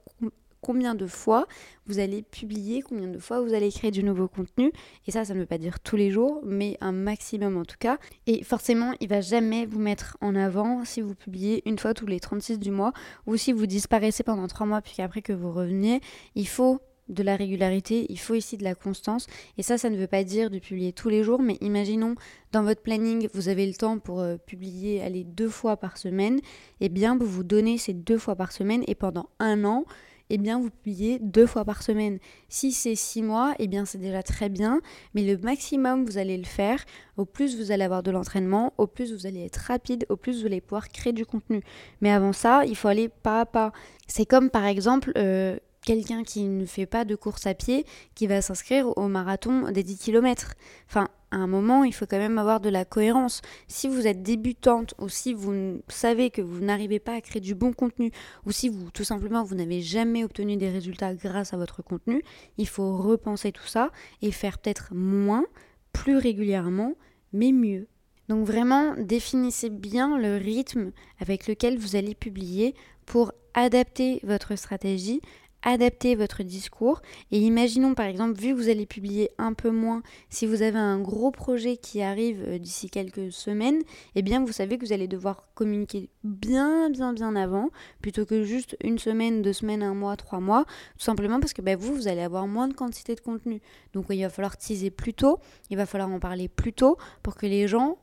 combien 0.61 0.95
de 0.95 1.07
fois 1.07 1.45
vous 1.87 1.99
allez 1.99 2.21
publier, 2.21 2.81
combien 2.81 3.09
de 3.09 3.19
fois 3.19 3.41
vous 3.41 3.53
allez 3.53 3.69
créer 3.71 3.91
du 3.91 4.03
nouveau 4.03 4.27
contenu. 4.27 4.71
Et 5.07 5.11
ça, 5.11 5.25
ça 5.25 5.33
ne 5.33 5.39
veut 5.39 5.45
pas 5.45 5.57
dire 5.57 5.79
tous 5.81 5.97
les 5.97 6.09
jours, 6.09 6.39
mais 6.45 6.77
un 6.81 6.93
maximum 6.93 7.57
en 7.57 7.65
tout 7.65 7.75
cas. 7.79 7.97
Et 8.27 8.43
forcément, 8.43 8.93
il 9.01 9.09
va 9.09 9.21
jamais 9.21 9.65
vous 9.65 9.79
mettre 9.79 10.17
en 10.21 10.35
avant 10.35 10.85
si 10.85 11.01
vous 11.01 11.15
publiez 11.15 11.67
une 11.67 11.77
fois 11.77 11.93
tous 11.93 12.05
les 12.05 12.19
36 12.19 12.59
du 12.59 12.71
mois 12.71 12.93
ou 13.27 13.35
si 13.35 13.51
vous 13.51 13.65
disparaissez 13.65 14.23
pendant 14.23 14.47
3 14.47 14.65
mois 14.65 14.81
puis 14.81 14.93
qu'après 14.95 15.21
que 15.21 15.33
vous 15.33 15.51
reveniez. 15.51 15.99
Il 16.35 16.47
faut 16.47 16.79
de 17.09 17.23
la 17.23 17.35
régularité, 17.35 18.05
il 18.09 18.19
faut 18.19 18.35
ici 18.35 18.57
de 18.57 18.63
la 18.63 18.75
constance. 18.75 19.27
Et 19.57 19.63
ça, 19.63 19.77
ça 19.77 19.89
ne 19.89 19.97
veut 19.97 20.07
pas 20.07 20.23
dire 20.23 20.49
de 20.49 20.59
publier 20.59 20.93
tous 20.93 21.09
les 21.09 21.23
jours, 21.23 21.41
mais 21.41 21.57
imaginons 21.61 22.15
dans 22.51 22.63
votre 22.63 22.81
planning, 22.81 23.27
vous 23.33 23.49
avez 23.49 23.65
le 23.65 23.73
temps 23.73 23.99
pour 23.99 24.21
euh, 24.21 24.37
publier 24.37 25.01
aller 25.01 25.23
deux 25.23 25.49
fois 25.49 25.77
par 25.77 25.97
semaine. 25.97 26.39
Eh 26.79 26.89
bien, 26.89 27.17
vous 27.17 27.25
vous 27.25 27.43
donnez 27.43 27.77
ces 27.77 27.93
deux 27.93 28.17
fois 28.17 28.35
par 28.35 28.51
semaine 28.51 28.83
et 28.87 28.95
pendant 28.95 29.29
un 29.39 29.65
an, 29.65 29.85
eh 30.29 30.37
bien, 30.37 30.59
vous 30.59 30.69
publiez 30.69 31.19
deux 31.19 31.45
fois 31.45 31.65
par 31.65 31.83
semaine. 31.83 32.17
Si 32.47 32.71
c'est 32.71 32.95
six 32.95 33.21
mois, 33.21 33.53
eh 33.59 33.67
bien, 33.67 33.85
c'est 33.85 33.97
déjà 33.97 34.23
très 34.23 34.49
bien. 34.49 34.81
Mais 35.13 35.21
le 35.23 35.37
maximum, 35.37 36.05
vous 36.05 36.17
allez 36.17 36.37
le 36.37 36.45
faire. 36.45 36.83
Au 37.17 37.25
plus 37.25 37.57
vous 37.57 37.71
allez 37.71 37.83
avoir 37.83 38.03
de 38.03 38.11
l'entraînement, 38.11 38.73
au 38.77 38.87
plus 38.87 39.13
vous 39.13 39.27
allez 39.27 39.45
être 39.45 39.57
rapide, 39.57 40.05
au 40.09 40.15
plus 40.15 40.41
vous 40.41 40.47
allez 40.47 40.61
pouvoir 40.61 40.89
créer 40.89 41.13
du 41.13 41.25
contenu. 41.25 41.61
Mais 42.01 42.09
avant 42.09 42.33
ça, 42.33 42.65
il 42.65 42.75
faut 42.75 42.87
aller 42.87 43.09
pas 43.09 43.41
à 43.41 43.45
pas. 43.45 43.73
C'est 44.07 44.25
comme 44.25 44.49
par 44.49 44.65
exemple, 44.65 45.11
euh, 45.17 45.57
quelqu'un 45.85 46.23
qui 46.23 46.43
ne 46.43 46.65
fait 46.65 46.85
pas 46.85 47.05
de 47.05 47.15
course 47.15 47.45
à 47.47 47.53
pied 47.53 47.85
qui 48.15 48.27
va 48.27 48.41
s'inscrire 48.41 48.97
au 48.97 49.07
marathon 49.07 49.71
des 49.71 49.83
10 49.83 49.97
km. 49.97 50.53
Enfin, 50.87 51.09
à 51.31 51.37
un 51.37 51.47
moment, 51.47 51.83
il 51.83 51.93
faut 51.93 52.05
quand 52.05 52.17
même 52.17 52.37
avoir 52.37 52.59
de 52.59 52.69
la 52.69 52.85
cohérence. 52.85 53.41
Si 53.67 53.87
vous 53.87 54.05
êtes 54.05 54.21
débutante 54.21 54.93
ou 54.99 55.09
si 55.09 55.33
vous 55.33 55.81
savez 55.87 56.29
que 56.29 56.41
vous 56.41 56.59
n'arrivez 56.59 56.99
pas 56.99 57.15
à 57.15 57.21
créer 57.21 57.41
du 57.41 57.55
bon 57.55 57.73
contenu 57.73 58.11
ou 58.45 58.51
si 58.51 58.69
vous 58.69 58.91
tout 58.91 59.03
simplement 59.03 59.43
vous 59.43 59.55
n'avez 59.55 59.81
jamais 59.81 60.23
obtenu 60.23 60.57
des 60.57 60.69
résultats 60.69 61.15
grâce 61.15 61.53
à 61.53 61.57
votre 61.57 61.81
contenu, 61.81 62.23
il 62.57 62.67
faut 62.67 62.97
repenser 62.97 63.51
tout 63.51 63.65
ça 63.65 63.91
et 64.21 64.31
faire 64.31 64.59
peut-être 64.59 64.93
moins, 64.93 65.45
plus 65.91 66.17
régulièrement, 66.17 66.93
mais 67.33 67.51
mieux. 67.51 67.87
Donc 68.29 68.45
vraiment, 68.45 68.93
définissez 68.97 69.69
bien 69.69 70.17
le 70.17 70.37
rythme 70.37 70.91
avec 71.19 71.47
lequel 71.47 71.77
vous 71.77 71.95
allez 71.95 72.15
publier 72.15 72.73
pour 73.05 73.33
adapter 73.53 74.19
votre 74.23 74.55
stratégie 74.55 75.21
adapter 75.63 76.15
votre 76.15 76.43
discours. 76.43 77.01
Et 77.31 77.39
imaginons 77.39 77.95
par 77.95 78.05
exemple, 78.05 78.39
vu 78.39 78.53
que 78.53 78.61
vous 78.61 78.69
allez 78.69 78.85
publier 78.85 79.31
un 79.37 79.53
peu 79.53 79.71
moins, 79.71 80.03
si 80.29 80.45
vous 80.45 80.61
avez 80.61 80.77
un 80.77 80.99
gros 80.99 81.31
projet 81.31 81.77
qui 81.77 82.01
arrive 82.01 82.43
euh, 82.45 82.57
d'ici 82.59 82.89
quelques 82.89 83.31
semaines, 83.31 83.81
eh 84.15 84.21
bien 84.21 84.43
vous 84.45 84.51
savez 84.51 84.77
que 84.77 84.85
vous 84.85 84.93
allez 84.93 85.07
devoir 85.07 85.47
communiquer 85.55 86.09
bien, 86.23 86.89
bien, 86.89 87.13
bien 87.13 87.35
avant, 87.35 87.69
plutôt 88.01 88.25
que 88.25 88.43
juste 88.43 88.77
une 88.83 88.99
semaine, 88.99 89.41
deux 89.41 89.53
semaines, 89.53 89.83
un 89.83 89.93
mois, 89.93 90.15
trois 90.15 90.39
mois, 90.39 90.65
tout 90.97 91.05
simplement 91.05 91.39
parce 91.39 91.53
que 91.53 91.61
bah, 91.61 91.75
vous, 91.75 91.95
vous 91.95 92.07
allez 92.07 92.21
avoir 92.21 92.47
moins 92.47 92.67
de 92.67 92.73
quantité 92.73 93.15
de 93.15 93.21
contenu. 93.21 93.61
Donc 93.93 94.05
il 94.09 94.21
va 94.21 94.29
falloir 94.29 94.57
teaser 94.57 94.91
plus 94.91 95.13
tôt, 95.13 95.39
il 95.69 95.77
va 95.77 95.85
falloir 95.85 96.09
en 96.09 96.19
parler 96.19 96.47
plus 96.47 96.73
tôt 96.73 96.97
pour 97.21 97.35
que 97.35 97.45
les 97.45 97.67
gens 97.67 97.97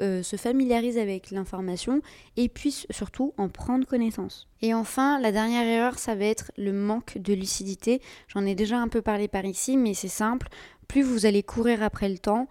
euh, 0.00 0.22
se 0.22 0.36
familiarisent 0.36 0.98
avec 0.98 1.30
l'information 1.30 2.00
et 2.36 2.48
puissent 2.48 2.86
surtout 2.90 3.34
en 3.36 3.48
prendre 3.48 3.86
connaissance. 3.86 4.48
Et 4.62 4.74
enfin, 4.74 5.20
la 5.20 5.32
dernière 5.32 5.66
erreur, 5.66 5.98
ça 5.98 6.14
va 6.14 6.24
être 6.24 6.50
le 6.56 6.72
manque 6.72 7.18
de 7.18 7.34
lucidité. 7.34 8.00
J'en 8.28 8.46
ai 8.46 8.54
déjà 8.54 8.78
un 8.78 8.88
peu 8.88 9.02
parlé 9.02 9.28
par 9.28 9.44
ici, 9.44 9.76
mais 9.76 9.94
c'est 9.94 10.08
simple. 10.08 10.48
Plus 10.88 11.02
vous 11.02 11.26
allez 11.26 11.42
courir 11.42 11.82
après 11.82 12.08
le 12.08 12.18
temps, 12.18 12.48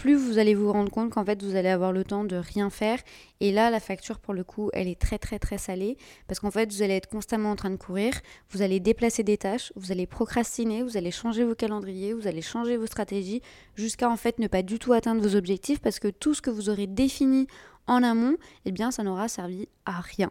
plus 0.00 0.14
vous 0.14 0.38
allez 0.38 0.54
vous 0.54 0.72
rendre 0.72 0.90
compte 0.90 1.10
qu'en 1.10 1.26
fait 1.26 1.42
vous 1.42 1.56
allez 1.56 1.68
avoir 1.68 1.92
le 1.92 2.04
temps 2.04 2.24
de 2.24 2.36
rien 2.36 2.70
faire. 2.70 2.98
Et 3.40 3.52
là, 3.52 3.68
la 3.68 3.80
facture 3.80 4.18
pour 4.18 4.32
le 4.32 4.44
coup, 4.44 4.70
elle 4.72 4.88
est 4.88 4.98
très 4.98 5.18
très 5.18 5.38
très 5.38 5.58
salée. 5.58 5.98
Parce 6.26 6.40
qu'en 6.40 6.50
fait 6.50 6.72
vous 6.72 6.80
allez 6.80 6.94
être 6.94 7.08
constamment 7.10 7.50
en 7.50 7.56
train 7.56 7.68
de 7.68 7.76
courir, 7.76 8.14
vous 8.48 8.62
allez 8.62 8.80
déplacer 8.80 9.22
des 9.24 9.36
tâches, 9.36 9.74
vous 9.76 9.92
allez 9.92 10.06
procrastiner, 10.06 10.82
vous 10.82 10.96
allez 10.96 11.10
changer 11.10 11.44
vos 11.44 11.54
calendriers, 11.54 12.14
vous 12.14 12.26
allez 12.26 12.40
changer 12.40 12.78
vos 12.78 12.86
stratégies. 12.86 13.42
Jusqu'à 13.74 14.08
en 14.08 14.16
fait 14.16 14.38
ne 14.38 14.48
pas 14.48 14.62
du 14.62 14.78
tout 14.78 14.94
atteindre 14.94 15.20
vos 15.20 15.36
objectifs. 15.36 15.80
Parce 15.80 15.98
que 15.98 16.08
tout 16.08 16.32
ce 16.32 16.40
que 16.40 16.48
vous 16.48 16.70
aurez 16.70 16.86
défini 16.86 17.46
en 17.86 18.02
amont, 18.02 18.36
eh 18.64 18.72
bien 18.72 18.90
ça 18.90 19.02
n'aura 19.02 19.28
servi 19.28 19.68
à 19.84 20.00
rien. 20.00 20.30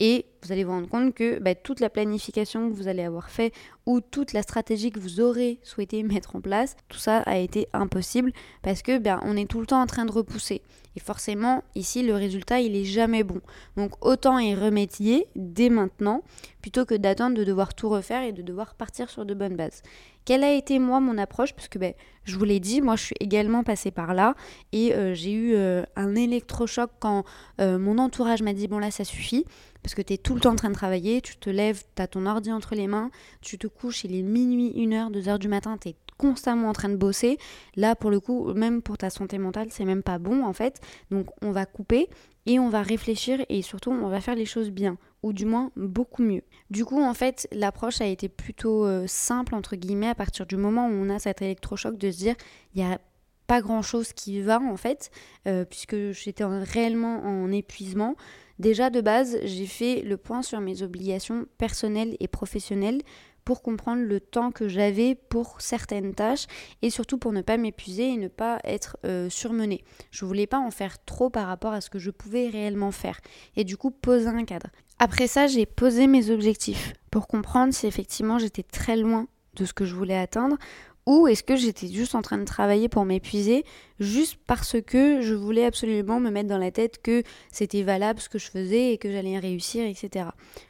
Et 0.00 0.24
vous 0.42 0.50
allez 0.50 0.64
vous 0.64 0.72
rendre 0.72 0.88
compte 0.88 1.14
que 1.14 1.38
bah, 1.38 1.54
toute 1.54 1.80
la 1.80 1.90
planification 1.90 2.70
que 2.70 2.74
vous 2.74 2.88
allez 2.88 3.02
avoir 3.02 3.28
fait 3.28 3.52
ou 3.84 4.00
toute 4.00 4.32
la 4.32 4.40
stratégie 4.40 4.90
que 4.90 4.98
vous 4.98 5.20
aurez 5.20 5.58
souhaité 5.62 6.02
mettre 6.02 6.36
en 6.36 6.40
place, 6.40 6.76
tout 6.88 6.98
ça 6.98 7.18
a 7.18 7.36
été 7.36 7.68
impossible 7.74 8.32
parce 8.62 8.82
que 8.82 8.98
ben, 8.98 9.20
on 9.24 9.36
est 9.36 9.48
tout 9.48 9.60
le 9.60 9.66
temps 9.66 9.82
en 9.82 9.86
train 9.86 10.06
de 10.06 10.12
repousser. 10.12 10.62
Et 10.96 11.00
forcément, 11.00 11.62
ici, 11.76 12.02
le 12.02 12.14
résultat, 12.14 12.60
il 12.60 12.74
est 12.74 12.84
jamais 12.84 13.22
bon. 13.22 13.40
Donc 13.76 13.92
autant 14.04 14.38
y 14.38 14.54
remédier 14.54 15.26
dès 15.36 15.68
maintenant 15.68 16.24
plutôt 16.62 16.84
que 16.84 16.94
d'attendre 16.94 17.36
de 17.36 17.44
devoir 17.44 17.74
tout 17.74 17.88
refaire 17.88 18.22
et 18.22 18.32
de 18.32 18.42
devoir 18.42 18.74
partir 18.74 19.08
sur 19.08 19.24
de 19.24 19.34
bonnes 19.34 19.56
bases. 19.56 19.82
Quelle 20.24 20.44
a 20.44 20.52
été 20.52 20.78
moi 20.78 21.00
mon 21.00 21.16
approche? 21.16 21.54
Parce 21.54 21.68
que 21.68 21.78
ben, 21.78 21.94
je 22.24 22.36
vous 22.36 22.44
l'ai 22.44 22.60
dit, 22.60 22.82
moi 22.82 22.96
je 22.96 23.04
suis 23.04 23.16
également 23.20 23.62
passée 23.62 23.90
par 23.90 24.14
là 24.14 24.34
et 24.72 24.94
euh, 24.94 25.14
j'ai 25.14 25.32
eu 25.32 25.54
euh, 25.54 25.82
un 25.96 26.14
électrochoc 26.14 26.90
quand 26.98 27.24
euh, 27.60 27.78
mon 27.78 27.98
entourage 27.98 28.42
m'a 28.42 28.52
dit 28.52 28.68
bon 28.68 28.78
là 28.78 28.90
ça 28.90 29.04
suffit 29.04 29.46
parce 29.82 29.94
que 29.94 30.02
tu 30.02 30.14
es 30.14 30.18
tout 30.18 30.34
le 30.34 30.40
temps 30.40 30.52
en 30.52 30.56
train 30.56 30.70
de 30.70 30.74
travailler, 30.74 31.20
tu 31.20 31.36
te 31.36 31.50
lèves, 31.50 31.84
tu 31.94 32.02
as 32.02 32.06
ton 32.06 32.26
ordi 32.26 32.52
entre 32.52 32.74
les 32.74 32.86
mains, 32.86 33.10
tu 33.40 33.58
te 33.58 33.66
couches, 33.66 34.04
il 34.04 34.14
est 34.14 34.22
minuit, 34.22 34.72
1h, 34.76 35.10
2h 35.10 35.38
du 35.38 35.48
matin, 35.48 35.76
tu 35.78 35.90
es 35.90 35.96
constamment 36.18 36.68
en 36.68 36.72
train 36.72 36.90
de 36.90 36.96
bosser. 36.96 37.38
Là, 37.76 37.96
pour 37.96 38.10
le 38.10 38.20
coup, 38.20 38.52
même 38.52 38.82
pour 38.82 38.98
ta 38.98 39.08
santé 39.08 39.38
mentale, 39.38 39.68
c'est 39.70 39.86
même 39.86 40.02
pas 40.02 40.18
bon 40.18 40.44
en 40.44 40.52
fait. 40.52 40.80
Donc, 41.10 41.28
on 41.42 41.50
va 41.50 41.64
couper 41.64 42.08
et 42.46 42.58
on 42.58 42.68
va 42.68 42.82
réfléchir 42.82 43.44
et 43.48 43.62
surtout, 43.62 43.90
on 43.90 44.08
va 44.08 44.20
faire 44.20 44.34
les 44.34 44.44
choses 44.44 44.70
bien 44.70 44.98
ou 45.22 45.32
du 45.32 45.44
moins 45.44 45.70
beaucoup 45.76 46.22
mieux. 46.22 46.42
Du 46.70 46.84
coup, 46.84 47.02
en 47.02 47.14
fait, 47.14 47.48
l'approche 47.52 48.00
a 48.00 48.06
été 48.06 48.28
plutôt 48.28 48.86
euh, 48.86 49.04
simple, 49.06 49.54
entre 49.54 49.76
guillemets, 49.76 50.08
à 50.08 50.14
partir 50.14 50.46
du 50.46 50.56
moment 50.56 50.86
où 50.86 50.92
on 50.92 51.10
a 51.10 51.18
cet 51.18 51.42
électrochoc 51.42 51.96
de 51.96 52.10
se 52.10 52.18
dire, 52.18 52.34
il 52.74 52.80
y 52.80 52.84
a 52.84 52.98
pas 53.46 53.60
grand 53.60 53.82
chose 53.82 54.12
qui 54.12 54.40
va 54.40 54.60
en 54.60 54.76
fait, 54.76 55.10
euh, 55.48 55.64
puisque 55.64 56.12
j'étais 56.12 56.44
réellement 56.44 57.24
en 57.24 57.50
épuisement. 57.50 58.14
Déjà 58.60 58.90
de 58.90 59.00
base, 59.00 59.38
j'ai 59.42 59.64
fait 59.64 60.02
le 60.02 60.18
point 60.18 60.42
sur 60.42 60.60
mes 60.60 60.82
obligations 60.82 61.46
personnelles 61.56 62.14
et 62.20 62.28
professionnelles 62.28 63.00
pour 63.46 63.62
comprendre 63.62 64.02
le 64.02 64.20
temps 64.20 64.50
que 64.50 64.68
j'avais 64.68 65.14
pour 65.14 65.62
certaines 65.62 66.14
tâches 66.14 66.44
et 66.82 66.90
surtout 66.90 67.16
pour 67.16 67.32
ne 67.32 67.40
pas 67.40 67.56
m'épuiser 67.56 68.10
et 68.10 68.16
ne 68.18 68.28
pas 68.28 68.60
être 68.64 68.98
euh, 69.06 69.30
surmenée. 69.30 69.82
Je 70.10 70.26
voulais 70.26 70.46
pas 70.46 70.58
en 70.58 70.70
faire 70.70 71.02
trop 71.06 71.30
par 71.30 71.46
rapport 71.46 71.72
à 71.72 71.80
ce 71.80 71.88
que 71.88 71.98
je 71.98 72.10
pouvais 72.10 72.48
réellement 72.48 72.90
faire 72.90 73.22
et 73.56 73.64
du 73.64 73.78
coup 73.78 73.90
poser 73.90 74.28
un 74.28 74.44
cadre. 74.44 74.68
Après 74.98 75.26
ça, 75.26 75.46
j'ai 75.46 75.64
posé 75.64 76.06
mes 76.06 76.28
objectifs 76.28 76.92
pour 77.10 77.28
comprendre 77.28 77.72
si 77.72 77.86
effectivement 77.86 78.38
j'étais 78.38 78.62
très 78.62 78.98
loin 78.98 79.26
de 79.54 79.64
ce 79.64 79.72
que 79.72 79.86
je 79.86 79.94
voulais 79.94 80.18
atteindre 80.18 80.58
ou 81.06 81.26
est-ce 81.26 81.42
que 81.42 81.56
j'étais 81.56 81.88
juste 81.88 82.14
en 82.14 82.22
train 82.22 82.38
de 82.38 82.44
travailler 82.44 82.88
pour 82.88 83.04
m'épuiser 83.04 83.64
juste 83.98 84.38
parce 84.46 84.80
que 84.80 85.20
je 85.22 85.34
voulais 85.34 85.64
absolument 85.64 86.20
me 86.20 86.30
mettre 86.30 86.48
dans 86.48 86.58
la 86.58 86.70
tête 86.70 87.02
que 87.02 87.22
c'était 87.50 87.82
valable 87.82 88.20
ce 88.20 88.28
que 88.28 88.38
je 88.38 88.50
faisais 88.50 88.92
et 88.92 88.98
que 88.98 89.10
j'allais 89.10 89.38
réussir, 89.38 89.84
etc. 89.86 90.26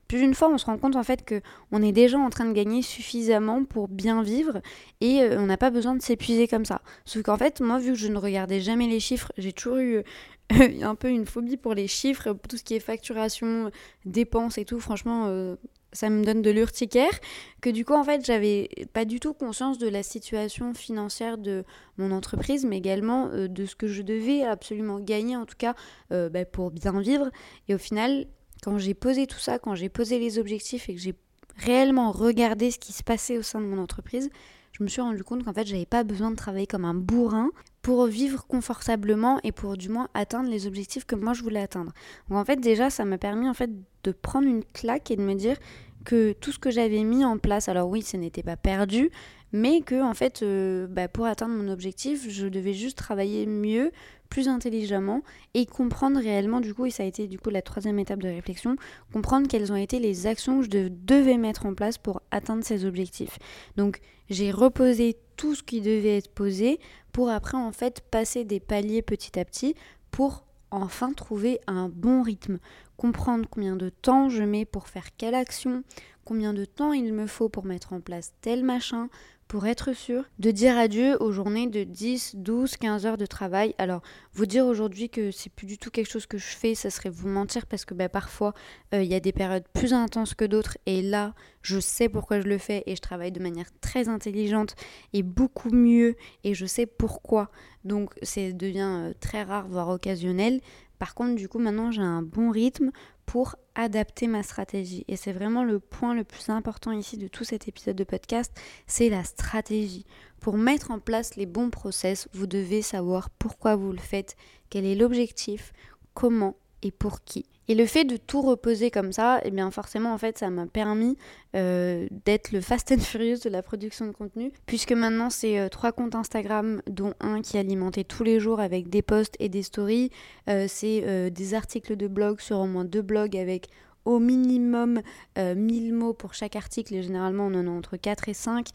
Plus 0.09 0.19
d'une 0.19 0.35
fois, 0.35 0.49
on 0.49 0.59
se 0.59 0.67
rend 0.67 0.79
compte 0.79 0.97
en 0.97 1.03
fait 1.03 1.25
que 1.25 1.41
on 1.73 1.83
est 1.83 1.93
déjà 1.93 2.19
en 2.19 2.31
train 2.31 2.45
de 2.45 2.53
gagner 2.53 2.83
suffisamment 2.83 3.65
pour 3.65 3.89
bien 3.89 4.23
vivre 4.23 4.61
et 5.01 5.23
euh, 5.23 5.41
on 5.41 5.47
n'a 5.47 5.57
pas 5.57 5.71
besoin 5.71 5.95
de 5.95 6.03
s'épuiser 6.03 6.49
comme 6.49 6.65
ça. 6.65 6.83
Sauf 7.05 7.23
qu'en 7.23 7.37
fait, 7.37 7.61
moi, 7.61 7.79
vu 7.79 7.93
que 7.93 7.99
je 7.99 8.09
ne 8.09 8.19
regardais 8.19 8.61
jamais 8.61 8.87
les 8.87 9.01
chiffres, 9.01 9.33
j'ai 9.39 9.53
toujours 9.53 9.79
eu 9.79 10.03
un 10.83 10.95
peu 10.95 11.09
une 11.09 11.27
phobie 11.27 11.57
pour 11.57 11.75
les 11.75 11.87
chiffres, 11.87 12.37
tout 12.49 12.57
ce 12.57 12.65
qui 12.65 12.75
est 12.75 12.81
facturation, 12.81 13.71
dépenses 14.05 14.59
et 14.59 14.65
tout. 14.65 14.81
Franchement, 14.81 15.27
euh, 15.29 15.57
ça 15.93 16.11
me 16.11 16.25
donne 16.25 16.43
de 16.43 16.51
l'urticaire, 16.51 17.13
que 17.61 17.71
du 17.71 17.85
coup 17.85 17.95
en 17.95 18.05
fait 18.05 18.25
j'avais 18.25 18.69
pas 18.93 19.05
du 19.05 19.21
tout 19.21 19.35
conscience 19.35 19.79
de 19.79 19.89
la 19.89 20.03
situation 20.03 20.75
financière 20.75 21.39
de 21.39 21.65
mon 21.99 22.13
entreprise, 22.13 22.65
mais 22.65 22.79
également 22.79 23.29
euh, 23.29 23.49
de 23.49 23.67
ce 23.67 23.77
que 23.77 23.87
je 23.87 24.03
devais 24.03 24.43
absolument 24.43 25.01
gagner 25.01 25.37
en 25.37 25.47
tout 25.47 25.57
cas 25.59 25.75
euh, 26.13 26.29
bah, 26.29 26.45
pour 26.45 26.71
bien 26.71 27.01
vivre. 27.01 27.31
Et 27.69 27.75
au 27.75 27.79
final, 27.79 28.27
quand 28.63 28.79
j'ai 28.79 28.95
posé 28.95 29.27
tout 29.27 29.39
ça, 29.39 29.59
quand 29.59 29.75
j'ai 29.75 29.89
posé 29.89 30.19
les 30.19 30.39
objectifs 30.39 30.89
et 30.89 30.95
que 30.95 31.01
j'ai 31.01 31.15
réellement 31.57 32.13
regardé 32.13 32.71
ce 32.71 32.79
qui 32.79 32.93
se 32.93 33.03
passait 33.03 33.39
au 33.39 33.43
sein 33.43 33.61
de 33.61 33.67
mon 33.67 33.79
entreprise, 33.79 34.31
je 34.73 34.83
me 34.83 34.89
suis 34.89 35.01
rendu 35.01 35.23
compte 35.25 35.45
qu'en 35.45 35.53
fait 35.53 35.67
j'avais 35.67 35.87
pas 35.87 36.05
besoin 36.05 36.31
de 36.31 36.37
travailler 36.37 36.67
comme 36.67 36.85
un 36.85 36.95
bourrin 36.95 37.51
pour 37.83 38.07
vivre 38.07 38.47
confortablement 38.47 39.41
et 39.43 39.53
pour 39.53 39.77
du 39.77 39.89
moins 39.89 40.09
atteindre 40.15 40.51
les 40.51 40.67
objectifs 40.67 41.05
que 41.05 41.15
moi 41.15 41.33
je 41.33 41.43
voulais 41.43 41.61
atteindre. 41.61 41.93
Donc 42.29 42.39
en 42.39 42.45
fait 42.45 42.57
déjà 42.57 42.91
ça 42.91 43.05
m'a 43.05 43.19
permis 43.19 43.49
en 43.49 43.55
fait 43.55 43.71
de 44.05 44.13
prendre 44.13 44.47
une 44.47 44.65
claque 44.65 45.11
et 45.11 45.17
de 45.17 45.23
me 45.23 45.35
dire 45.35 45.57
que 46.05 46.33
tout 46.33 46.53
ce 46.53 46.59
que 46.59 46.71
j'avais 46.71 47.03
mis 47.05 47.25
en 47.25 47.39
place, 47.39 47.69
alors 47.69 47.89
oui, 47.89 48.03
ce 48.03 48.17
n'était 48.17 48.43
pas 48.43 48.57
perdu, 48.57 49.11
mais 49.53 49.81
que 49.83 50.03
en 50.03 50.15
fait, 50.15 50.43
euh, 50.43 50.87
bah, 50.87 51.09
pour 51.09 51.27
atteindre 51.27 51.55
mon 51.55 51.71
objectif, 51.71 52.29
je 52.29 52.47
devais 52.47 52.73
juste 52.73 52.99
travailler 52.99 53.47
mieux, 53.47 53.91
plus 54.31 54.49
intelligemment 54.49 55.23
et 55.53 55.67
comprendre 55.67 56.19
réellement 56.19 56.61
du 56.61 56.73
coup, 56.73 56.87
et 56.87 56.91
ça 56.91 57.03
a 57.03 57.07
été 57.07 57.27
du 57.27 57.39
coup 57.39 57.51
la 57.51 57.61
troisième 57.61 57.99
étape 57.99 58.23
de 58.23 58.29
réflexion, 58.29 58.77
comprendre 59.13 59.49
quelles 59.49 59.73
ont 59.73 59.77
été 59.77 59.99
les 59.99 60.27
actions 60.27 60.61
que 60.61 60.65
je 60.65 60.89
devais 60.89 61.37
mettre 61.37 61.67
en 61.67 61.75
place 61.75 61.99
pour 61.99 62.23
atteindre 62.31 62.65
ces 62.65 62.87
objectifs. 62.87 63.39
Donc 63.77 64.01
j'ai 64.31 64.53
reposé 64.53 65.17
tout 65.37 65.55
ce 65.55 65.63
qui 65.63 65.81
devait 65.81 66.19
être 66.19 66.33
posé 66.33 66.79
pour 67.13 67.29
après 67.29 67.59
en 67.59 67.73
fait 67.73 68.01
passer 68.11 68.45
des 68.45 68.61
paliers 68.61 69.03
petit 69.03 69.39
à 69.39 69.45
petit 69.45 69.75
pour 70.11 70.45
enfin 70.71 71.13
trouver 71.13 71.61
un 71.67 71.89
bon 71.89 72.23
rythme, 72.23 72.59
comprendre 72.97 73.47
combien 73.51 73.77
de 73.77 73.89
temps 73.89 74.29
je 74.29 74.45
mets 74.45 74.65
pour 74.65 74.89
faire 74.89 75.17
quelle 75.17 75.35
action, 75.35 75.83
combien 76.25 76.55
de 76.55 76.65
temps 76.65 76.93
il 76.93 77.13
me 77.13 77.27
faut 77.27 77.49
pour 77.49 77.65
mettre 77.65 77.93
en 77.93 78.01
place 78.01 78.33
tel 78.41 78.63
machin, 78.63 79.09
pour 79.51 79.67
être 79.67 79.93
sûr 79.95 80.23
de 80.39 80.53
dire 80.53 80.79
adieu 80.79 81.21
aux 81.21 81.33
journées 81.33 81.67
de 81.67 81.83
10, 81.83 82.37
12, 82.37 82.77
15 82.77 83.05
heures 83.05 83.17
de 83.17 83.27
travail. 83.27 83.75
Alors, 83.79 84.01
vous 84.33 84.47
dire 84.47 84.65
aujourd'hui 84.65 85.11
que 85.11 85.33
c'est 85.33 85.51
plus 85.51 85.67
du 85.67 85.77
tout 85.77 85.91
quelque 85.91 86.09
chose 86.09 86.27
que 86.27 86.39
je 86.39 86.47
fais, 86.47 86.77
ça 86.77 86.89
serait 86.89 87.11
vous 87.11 87.27
mentir 87.27 87.67
parce 87.67 87.85
que 87.85 87.93
bah, 87.93 88.09
parfois 88.09 88.55
euh, 88.95 89.03
il 89.03 89.11
y 89.11 89.15
a 89.17 89.19
des 89.19 89.33
périodes 89.33 89.67
plus 89.73 89.93
intenses 89.93 90.35
que 90.35 90.45
d'autres 90.45 90.79
et 90.87 91.03
là, 91.03 91.35
je 91.63 91.81
sais 91.81 92.09
pourquoi 92.09 92.41
je 92.41 92.47
le 92.47 92.59
fais 92.59 92.85
et 92.87 92.95
je 92.95 93.01
travaille 93.01 93.33
de 93.33 93.43
manière 93.43 93.67
très 93.81 94.09
intelligente 94.09 94.77
et 95.15 95.25
beaucoup 95.25 95.71
mieux 95.71 96.15
et 96.45 96.55
je 96.55 96.65
sais 96.65 96.87
pourquoi. 96.87 97.51
Donc, 97.83 98.15
ça 98.23 98.53
devient 98.53 99.09
euh, 99.09 99.13
très 99.19 99.43
rare, 99.43 99.67
voire 99.67 99.89
occasionnel. 99.89 100.61
Par 101.01 101.15
contre, 101.17 101.35
du 101.35 101.49
coup, 101.49 101.59
maintenant, 101.59 101.91
j'ai 101.91 102.03
un 102.03 102.23
bon 102.23 102.53
rythme 102.53 102.93
pour 103.31 103.55
adapter 103.77 104.27
ma 104.27 104.43
stratégie. 104.43 105.05
Et 105.07 105.15
c'est 105.15 105.31
vraiment 105.31 105.63
le 105.63 105.79
point 105.79 106.15
le 106.15 106.25
plus 106.25 106.49
important 106.49 106.91
ici 106.91 107.17
de 107.17 107.29
tout 107.29 107.45
cet 107.45 107.69
épisode 107.69 107.95
de 107.95 108.03
podcast, 108.03 108.53
c'est 108.89 109.09
la 109.09 109.23
stratégie. 109.23 110.05
Pour 110.41 110.57
mettre 110.57 110.91
en 110.91 110.99
place 110.99 111.37
les 111.37 111.47
bons 111.47 111.71
process, 111.71 112.29
vous 112.33 112.49
devez 112.49 112.83
savoir 112.83 113.31
pourquoi 113.31 113.77
vous 113.77 113.93
le 113.93 113.99
faites, 113.99 114.35
quel 114.69 114.85
est 114.85 114.97
l'objectif, 114.97 115.73
comment 116.13 116.57
et 116.83 116.91
pour 116.91 117.23
qui. 117.23 117.47
Et 117.71 117.77
le 117.77 117.87
fait 117.87 118.05
de 118.05 118.17
tout 118.17 118.43
reposer 118.43 118.91
comme 118.91 119.13
ça, 119.13 119.39
et 119.39 119.43
eh 119.45 119.51
bien 119.53 119.71
forcément 119.71 120.13
en 120.13 120.19
fait 120.19 120.37
ça 120.37 120.51
m'a 120.51 120.67
permis 120.67 121.17
euh, 121.55 122.09
d'être 122.25 122.51
le 122.51 122.61
fast 122.61 122.91
and 122.91 122.99
furious 122.99 123.39
de 123.45 123.49
la 123.49 123.63
production 123.63 124.07
de 124.07 124.11
contenu, 124.11 124.51
puisque 124.67 124.91
maintenant 124.91 125.31
c'est 125.31 125.57
euh, 125.57 125.69
trois 125.69 125.93
comptes 125.93 126.17
Instagram, 126.17 126.83
dont 126.89 127.15
un 127.21 127.43
qui 127.43 127.59
est 127.59 127.61
alimenté 127.61 128.03
tous 128.03 128.25
les 128.25 128.41
jours 128.41 128.59
avec 128.59 128.89
des 128.89 129.03
posts 129.03 129.37
et 129.39 129.49
des 129.49 129.63
stories, 129.63 130.11
euh, 130.49 130.67
c'est 130.69 131.31
des 131.31 131.55
articles 131.55 131.95
de 131.95 132.09
blog 132.09 132.41
sur 132.41 132.59
au 132.59 132.67
moins 132.67 132.85
deux 132.85 133.03
blogs 133.03 133.37
avec 133.37 133.69
au 134.05 134.19
minimum 134.19 135.03
1000 135.37 135.93
mots 135.95 136.13
pour 136.13 136.35
chaque 136.35 136.57
article 136.57 136.95
et 136.95 137.03
généralement 137.03 137.47
on 137.47 137.55
en 137.55 137.67
a 137.67 137.71
entre 137.71 137.97
4 137.97 138.29
et 138.29 138.35
5. 138.35 138.69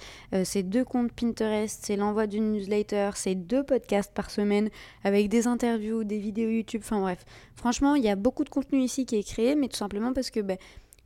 c'est 0.44 0.63
deux 0.63 0.84
comptes 0.84 1.12
Pinterest, 1.12 1.79
c'est 1.84 1.96
l'envoi 1.96 2.27
d'une 2.27 2.51
newsletter, 2.51 3.12
c'est 3.15 3.36
deux 3.36 3.63
podcasts 3.63 4.13
par 4.13 4.29
semaine 4.29 4.70
avec 5.03 5.29
des 5.29 5.48
interviews, 5.48 6.03
des 6.03 6.20
vidéos 6.20 6.50
YouTube, 6.50 6.82
enfin 6.84 7.00
bref. 7.00 7.25
Franchement, 7.55 7.96
il 7.96 8.03
y 8.03 8.10
a 8.10 8.15
beaucoup 8.15 8.44
de 8.44 8.50
contenu 8.50 8.82
ici 8.82 9.05
qui 9.05 9.15
est 9.15 9.24
créé, 9.24 9.55
mais 9.55 9.67
tout 9.67 9.77
simplement 9.77 10.13
parce 10.13 10.29
que 10.29 10.39
ben, 10.39 10.58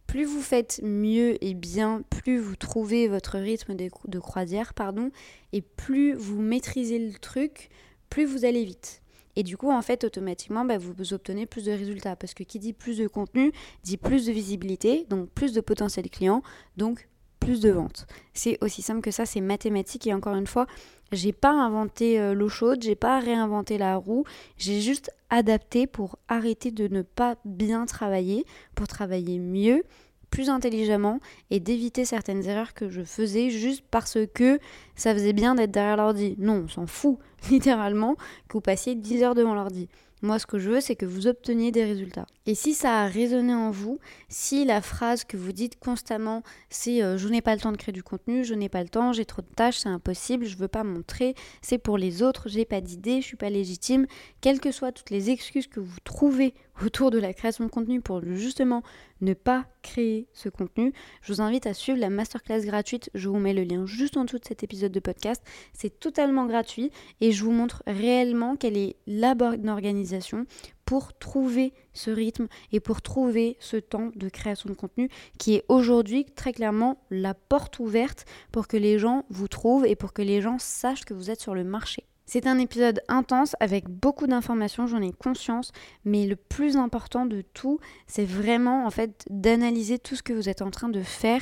plus 0.09 0.25
vous 0.25 0.41
faites 0.41 0.81
mieux 0.83 1.43
et 1.43 1.53
bien, 1.53 2.01
plus 2.09 2.39
vous 2.39 2.55
trouvez 2.55 3.07
votre 3.07 3.37
rythme 3.37 3.75
de, 3.75 4.19
croisière, 4.19 4.73
pardon, 4.73 5.11
et 5.53 5.61
plus 5.61 6.13
vous 6.13 6.41
maîtrisez 6.41 6.97
le 6.97 7.13
truc, 7.13 7.69
plus 8.09 8.25
vous 8.25 8.43
allez 8.43 8.65
vite. 8.65 9.03
Et 9.39 9.43
du 9.43 9.55
coup, 9.55 9.71
en 9.71 9.81
fait, 9.81 10.03
automatiquement, 10.03 10.65
bah, 10.65 10.77
vous 10.77 11.13
obtenez 11.13 11.45
plus 11.45 11.63
de 11.63 11.71
résultats. 11.71 12.17
Parce 12.17 12.33
que 12.33 12.43
qui 12.43 12.59
dit 12.59 12.73
plus 12.73 12.97
de 12.97 13.07
contenu, 13.07 13.53
dit 13.83 13.95
plus 13.95 14.25
de 14.25 14.33
visibilité, 14.33 15.05
donc 15.09 15.29
plus 15.29 15.53
de 15.53 15.61
potentiel 15.61 16.09
client, 16.09 16.43
donc 16.75 17.07
plus 17.39 17.61
de 17.61 17.69
ventes. 17.69 18.05
C'est 18.33 18.57
aussi 18.61 18.81
simple 18.81 18.99
que 18.99 19.11
ça, 19.11 19.25
c'est 19.25 19.39
mathématique. 19.39 20.07
Et 20.07 20.13
encore 20.13 20.35
une 20.35 20.45
fois, 20.45 20.67
j'ai 21.13 21.31
pas 21.31 21.53
inventé 21.53 22.19
euh, 22.19 22.33
l'eau 22.33 22.49
chaude, 22.49 22.81
j'ai 22.81 22.95
pas 22.95 23.21
réinventé 23.21 23.77
la 23.77 23.95
roue, 23.95 24.25
j'ai 24.57 24.81
juste 24.81 25.09
adapté 25.29 25.87
pour 25.87 26.19
arrêter 26.27 26.71
de 26.71 26.89
ne 26.89 27.01
pas 27.01 27.37
bien 27.45 27.85
travailler, 27.85 28.45
pour 28.75 28.89
travailler 28.89 29.39
mieux, 29.39 29.85
plus 30.29 30.49
intelligemment 30.49 31.19
et 31.49 31.59
d'éviter 31.59 32.05
certaines 32.05 32.45
erreurs 32.45 32.73
que 32.73 32.89
je 32.89 33.01
faisais 33.01 33.49
juste 33.49 33.83
parce 33.89 34.17
que 34.33 34.59
ça 34.95 35.13
faisait 35.13 35.33
bien 35.33 35.55
d'être 35.55 35.71
derrière 35.71 35.97
l'ordi. 35.97 36.35
Non, 36.37 36.63
on 36.65 36.67
s'en 36.67 36.87
fout 36.87 37.17
littéralement 37.49 38.15
que 38.47 38.53
vous 38.53 38.61
passiez 38.61 38.95
10 38.95 39.23
heures 39.23 39.35
devant 39.35 39.55
l'ordi. 39.55 39.89
Moi, 40.21 40.37
ce 40.37 40.45
que 40.45 40.59
je 40.59 40.69
veux, 40.69 40.81
c'est 40.81 40.97
que 40.97 41.05
vous 41.05 41.27
obteniez 41.27 41.71
des 41.71 41.85
résultats. 41.85 42.25
Et 42.45 42.53
si 42.53 42.73
ça 42.73 43.03
a 43.03 43.07
résonné 43.07 43.53
en 43.53 43.71
vous, 43.71 43.99
si 44.27 44.65
la 44.65 44.81
phrase 44.81 45.23
que 45.23 45.37
vous 45.37 45.53
dites 45.53 45.79
constamment, 45.79 46.43
c'est 46.69 47.01
euh, 47.01 47.17
je 47.17 47.29
n'ai 47.29 47.41
pas 47.41 47.55
le 47.55 47.61
temps 47.61 47.71
de 47.71 47.77
créer 47.77 47.93
du 47.93 48.03
contenu, 48.03 48.43
je 48.43 48.53
n'ai 48.53 48.67
pas 48.67 48.83
le 48.83 48.89
temps, 48.89 49.13
j'ai 49.13 49.23
trop 49.23 49.41
de 49.41 49.47
tâches, 49.47 49.77
c'est 49.77 49.89
impossible, 49.89 50.45
je 50.45 50.57
veux 50.57 50.67
pas 50.67 50.83
montrer, 50.83 51.35
c'est 51.61 51.77
pour 51.77 51.97
les 51.97 52.21
autres, 52.21 52.49
j'ai 52.49 52.65
pas 52.65 52.81
d'idée, 52.81 53.21
je 53.21 53.27
suis 53.27 53.37
pas 53.37 53.49
légitime, 53.49 54.07
quelles 54.41 54.59
que 54.59 54.71
soient 54.71 54.91
toutes 54.91 55.09
les 55.09 55.29
excuses 55.29 55.67
que 55.67 55.79
vous 55.79 55.99
trouvez 56.03 56.53
autour 56.83 57.11
de 57.11 57.19
la 57.19 57.33
création 57.33 57.65
de 57.65 57.69
contenu 57.69 58.01
pour 58.01 58.21
justement 58.23 58.83
ne 59.21 59.33
pas 59.33 59.65
créer 59.81 60.27
ce 60.33 60.49
contenu, 60.49 60.93
je 61.21 61.33
vous 61.33 61.41
invite 61.41 61.65
à 61.65 61.73
suivre 61.73 61.99
la 61.99 62.09
masterclass 62.09 62.61
gratuite. 62.61 63.09
Je 63.13 63.29
vous 63.29 63.39
mets 63.39 63.53
le 63.53 63.63
lien 63.63 63.85
juste 63.85 64.17
en 64.17 64.25
dessous 64.25 64.39
de 64.39 64.45
cet 64.45 64.63
épisode 64.63 64.91
de 64.91 64.99
podcast. 64.99 65.43
C'est 65.73 65.99
totalement 65.99 66.45
gratuit 66.45 66.91
et 67.21 67.31
je 67.31 67.43
vous 67.43 67.51
montre 67.51 67.83
réellement 67.87 68.55
quelle 68.55 68.77
est 68.77 68.95
la 69.07 69.35
bonne 69.35 69.69
organisation 69.69 70.45
pour 70.85 71.17
trouver 71.17 71.73
ce 71.93 72.09
rythme 72.09 72.47
et 72.71 72.79
pour 72.79 73.01
trouver 73.01 73.57
ce 73.59 73.77
temps 73.77 74.11
de 74.15 74.29
création 74.29 74.69
de 74.69 74.75
contenu 74.75 75.09
qui 75.37 75.53
est 75.55 75.65
aujourd'hui 75.67 76.25
très 76.25 76.51
clairement 76.51 77.03
la 77.11 77.33
porte 77.33 77.79
ouverte 77.79 78.25
pour 78.51 78.67
que 78.67 78.77
les 78.77 78.97
gens 78.97 79.25
vous 79.29 79.47
trouvent 79.47 79.85
et 79.85 79.95
pour 79.95 80.13
que 80.13 80.21
les 80.21 80.41
gens 80.41 80.57
sachent 80.57 81.05
que 81.05 81.13
vous 81.13 81.29
êtes 81.29 81.41
sur 81.41 81.53
le 81.53 81.63
marché. 81.63 82.05
C'est 82.31 82.45
un 82.45 82.59
épisode 82.59 83.01
intense 83.07 83.55
avec 83.59 83.89
beaucoup 83.89 84.27
d'informations, 84.27 84.85
j'en 84.85 85.01
ai 85.01 85.11
conscience, 85.11 85.71
mais 86.05 86.27
le 86.27 86.35
plus 86.35 86.77
important 86.77 87.25
de 87.25 87.41
tout, 87.41 87.79
c'est 88.05 88.23
vraiment 88.23 88.85
en 88.85 88.91
fait 88.91 89.25
d'analyser 89.31 89.97
tout 89.97 90.15
ce 90.15 90.21
que 90.21 90.33
vous 90.33 90.47
êtes 90.47 90.61
en 90.61 90.69
train 90.69 90.89
de 90.89 91.01
faire 91.01 91.41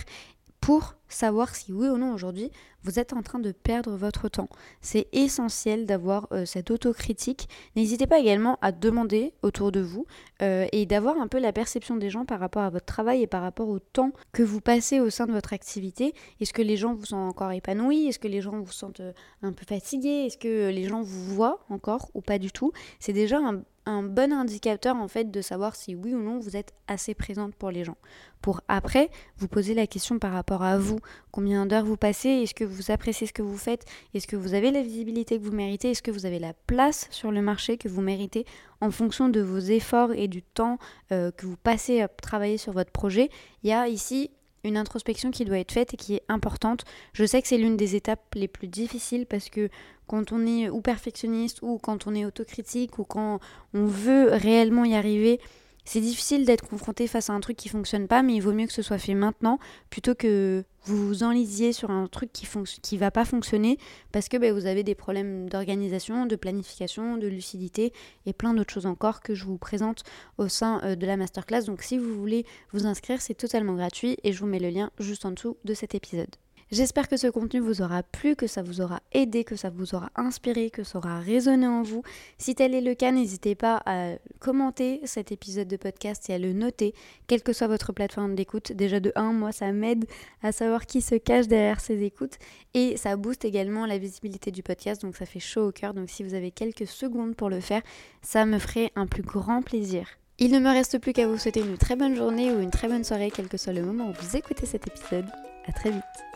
pour 0.67 0.95
savoir 1.07 1.55
si 1.55 1.71
oui 1.71 1.88
ou 1.88 1.97
non 1.97 2.13
aujourd'hui 2.13 2.51
vous 2.83 3.00
êtes 3.00 3.13
en 3.13 3.21
train 3.21 3.39
de 3.39 3.53
perdre 3.53 3.95
votre 3.95 4.27
temps. 4.27 4.50
C'est 4.81 5.07
essentiel 5.13 5.86
d'avoir 5.86 6.27
euh, 6.33 6.45
cette 6.45 6.71
autocritique. 6.71 7.47
N'hésitez 7.77 8.05
pas 8.05 8.19
également 8.19 8.57
à 8.62 8.74
demander 8.74 9.33
autour 9.43 9.71
de 9.71 9.79
vous 9.79 10.05
euh, 10.41 10.67
et 10.74 10.86
d'avoir 10.86 11.21
un 11.21 11.27
peu 11.27 11.39
la 11.39 11.53
perception 11.53 11.95
des 11.95 12.09
gens 12.09 12.25
par 12.25 12.41
rapport 12.41 12.63
à 12.63 12.69
votre 12.69 12.86
travail 12.86 13.21
et 13.21 13.27
par 13.27 13.43
rapport 13.43 13.69
au 13.69 13.79
temps 13.79 14.12
que 14.33 14.43
vous 14.43 14.59
passez 14.59 15.00
au 15.00 15.09
sein 15.09 15.25
de 15.25 15.31
votre 15.31 15.53
activité. 15.53 16.13
Est-ce 16.41 16.51
que 16.51 16.62
les 16.62 16.75
gens 16.75 16.93
vous 16.93 17.05
sont 17.05 17.15
encore 17.15 17.53
épanouis? 17.53 18.07
Est-ce 18.07 18.19
que 18.19 18.27
les 18.27 18.41
gens 18.41 18.59
vous 18.59 18.74
sentent 18.74 19.00
euh, 19.00 19.13
un 19.43 19.53
peu 19.53 19.65
fatigués? 19.65 20.25
Est-ce 20.25 20.38
que 20.38 20.69
les 20.69 20.83
gens 20.83 21.01
vous 21.01 21.33
voient 21.33 21.65
encore 21.69 22.12
ou 22.13 22.19
pas 22.19 22.39
du 22.39 22.51
tout? 22.51 22.74
C'est 23.00 23.13
déjà 23.13 23.38
un 23.38 23.63
un 23.88 24.03
bon 24.03 24.34
indicateur 24.34 24.98
en 24.98 25.08
fait 25.08 25.32
de 25.32 25.41
savoir 25.41 25.75
si 25.75 25.96
oui 25.96 26.13
ou 26.13 26.22
non 26.22 26.39
vous 26.39 26.58
êtes 26.58 26.74
assez 26.88 27.13
présente 27.13 27.56
pour 27.56 27.72
les 27.72 27.86
gens. 27.86 27.98
Pour 28.41 28.62
après 28.67 29.10
vous 29.38 29.48
poser 29.48 29.74
la 29.74 29.88
question 29.88 30.20
par 30.20 30.34
rapport 30.34 30.62
à 30.62 30.77
vous, 30.77 31.00
combien 31.32 31.65
d'heures 31.65 31.86
vous 31.86 31.96
passez, 31.96 32.29
est-ce 32.29 32.53
que 32.53 32.65
vous 32.65 32.91
appréciez 32.91 33.27
ce 33.27 33.34
que 33.34 33.41
vous 33.41 33.58
faites, 33.58 33.86
est-ce 34.13 34.27
que 34.27 34.36
vous 34.36 34.53
avez 34.53 34.72
la 34.72 34.82
visibilité 34.82 35.39
que 35.39 35.44
vous 35.44 35.53
méritez, 35.53 35.91
est-ce 35.91 36.03
que 36.03 36.12
vous 36.12 36.25
avez 36.25 36.39
la 36.39 36.53
place 36.53 37.08
sur 37.12 37.32
le 37.32 37.41
marché 37.41 37.77
que 37.77 37.88
vous 37.88 38.01
méritez? 38.01 38.46
En 38.82 38.91
fonction 38.91 39.29
de 39.29 39.39
vos 39.39 39.58
efforts 39.58 40.12
et 40.13 40.27
du 40.27 40.44
temps 40.44 40.77
euh, 41.12 41.32
que 41.32 41.46
vous 41.46 41.58
passez 41.58 42.01
à 42.01 42.10
travailler 42.10 42.58
sur 42.58 42.74
votre 42.74 42.91
projet. 42.91 43.29
Il 43.63 43.70
y 43.70 43.74
a 43.74 43.88
ici 43.88 44.29
une 44.67 44.77
introspection 44.77 45.31
qui 45.31 45.45
doit 45.45 45.59
être 45.59 45.71
faite 45.71 45.93
et 45.93 45.97
qui 45.97 46.15
est 46.15 46.24
importante. 46.29 46.83
Je 47.13 47.25
sais 47.25 47.41
que 47.41 47.47
c'est 47.47 47.57
l'une 47.57 47.77
des 47.77 47.95
étapes 47.95 48.36
les 48.36 48.47
plus 48.47 48.67
difficiles 48.67 49.25
parce 49.25 49.50
que 49.50 49.69
quand 50.07 50.31
on 50.31 50.45
est 50.45 50.69
ou 50.69 50.81
perfectionniste 50.81 51.59
ou 51.62 51.77
quand 51.77 52.07
on 52.07 52.15
est 52.15 52.25
autocritique 52.25 53.00
ou 53.00 53.03
quand 53.03 53.39
on 53.74 53.86
veut 53.86 54.29
réellement 54.31 54.86
y 54.86 54.95
arriver, 54.95 55.39
c'est 55.88 56.01
difficile 56.01 56.43
d'être 56.43 56.67
confronté 56.67 57.08
face 57.08 57.30
à 57.30 57.34
un 57.34 57.39
truc 57.39 57.56
qui 57.56 57.69
fonctionne 57.69 58.10
pas, 58.10 58.21
mais 58.21 58.36
il 58.36 58.41
vaut 58.41 58.52
mieux 58.52 58.67
que 58.67 58.73
ce 58.73 58.82
soit 58.82 58.97
fait 58.97 59.13
maintenant 59.13 59.58
plutôt 59.89 60.15
que 60.15 60.65
vous 60.84 61.08
vous 61.08 61.23
enlisiez 61.23 61.71
sur 61.71 61.91
un 61.91 62.08
truc 62.08 62.30
qui 62.34 62.97
va 62.97 63.10
pas 63.10 63.23
fonctionner 63.23 63.78
parce 64.12 64.28
que 64.28 64.36
ben, 64.36 64.54
vous 64.54 64.65
avez 64.65 64.84
des 64.84 64.95
problèmes 64.95 65.47
d'organisation, 65.47 66.26
de 66.26 66.36
planification, 66.36 67.15
de 67.15 67.28
lucidité 67.28 67.93
et 68.26 68.34
plein 68.34 68.54
d'autres 68.54 68.73
choses 68.73 68.86
encore 68.86 69.21
que 69.21 69.34
je 69.34 69.45
vous 69.45 69.58
présente 69.58 70.04
au 70.38 70.50
sein 70.50 70.82
euh, 70.84 70.95
de 70.95 71.06
la 71.06 71.15
masterclass. 71.15 71.63
Donc 71.63 71.82
si 71.84 71.97
vous 71.97 72.19
voulez 72.19 72.45
vous 72.73 72.86
inscrire, 72.86 73.21
c'est 73.21 73.36
totalement 73.36 73.76
gratuit 73.76 74.17
et 74.26 74.34
je 74.34 74.39
vous 74.39 74.47
mets 74.47 74.60
le 74.60 74.69
lien 74.69 74.91
juste 75.00 75.23
en 75.23 75.32
dessous 75.32 75.56
de 75.63 75.73
cet 75.73 75.95
épisode. 75.95 76.36
J'espère 76.69 77.08
que 77.08 77.15
ce 77.15 77.27
contenu 77.27 77.62
vous 77.62 77.82
aura 77.82 78.03
plu, 78.03 78.36
que 78.36 78.45
ça 78.45 78.62
vous 78.62 78.82
aura 78.82 78.99
aidé, 79.13 79.45
que 79.45 79.56
ça 79.56 79.69
vous 79.69 79.95
aura 79.95 80.10
inspiré, 80.17 80.69
que 80.69 80.84
ça 80.84 80.97
aura 80.97 81.19
résonné 81.19 81.65
en 81.65 81.82
vous. 81.82 82.03
Si 82.38 82.56
tel 82.56 82.75
est 82.75 82.82
le 82.82 82.93
cas, 82.93 83.13
n'hésitez 83.13 83.56
pas 83.56 83.82
à 83.86 84.15
commenter 84.39 84.99
cet 85.06 85.32
épisode 85.32 85.69
de 85.69 85.77
podcast 85.77 86.30
et 86.30 86.34
à 86.34 86.38
le 86.38 86.51
noter, 86.51 86.93
quelle 87.27 87.41
que 87.41 87.53
soit 87.53 87.67
votre 87.67 87.93
plateforme 87.93 88.36
d'écoute. 88.36 88.73
Déjà 88.73 88.99
de 88.99 89.13
1, 89.15 89.32
moi 89.32 89.53
ça 89.53 89.71
m'aide 89.71 90.03
à 90.43 90.51
savoir 90.51 90.86
qui 90.86 91.01
se 91.01 91.15
cache 91.15 91.47
derrière 91.47 91.80
ces 91.80 92.03
écoutes 92.03 92.36
et 92.73 92.97
ça 92.97 93.15
booste 93.15 93.45
également 93.45 93.86
la 93.86 93.97
visibilité 93.97 94.51
du 94.51 94.62
podcast, 94.62 95.01
donc 95.01 95.15
ça 95.15 95.25
fait 95.25 95.39
chaud 95.39 95.69
au 95.69 95.71
cœur. 95.71 95.93
Donc 95.93 96.10
si 96.10 96.21
vous 96.21 96.34
avez 96.34 96.51
quelques 96.51 96.88
secondes 96.88 97.34
pour 97.34 97.49
le 97.49 97.62
faire, 97.62 97.82
ça 98.21 98.45
me 98.45 98.60
ferait 98.60 98.91
un 98.97 99.08
plus 99.08 99.23
grand 99.23 99.62
plaisir. 99.62 100.10
Il 100.38 100.51
ne 100.51 100.60
me 100.60 100.69
reste 100.69 100.99
plus 100.99 101.13
qu'à 101.13 101.27
vous 101.27 101.38
souhaiter 101.38 101.62
une 101.62 101.77
très 101.77 101.95
bonne 101.95 102.15
journée 102.15 102.51
ou 102.51 102.60
une 102.60 102.71
très 102.71 102.89
bonne 102.89 103.06
soirée, 103.06 103.32
quel 103.34 103.47
que 103.47 103.58
soit 103.58 103.73
le 103.73 103.84
moment 103.84 104.10
où 104.10 104.13
vous 104.21 104.36
écoutez 104.36 104.65
cet 104.65 104.86
épisode. 104.86 105.25
À 105.65 105.71
très 105.71 105.91
vite. 105.91 106.26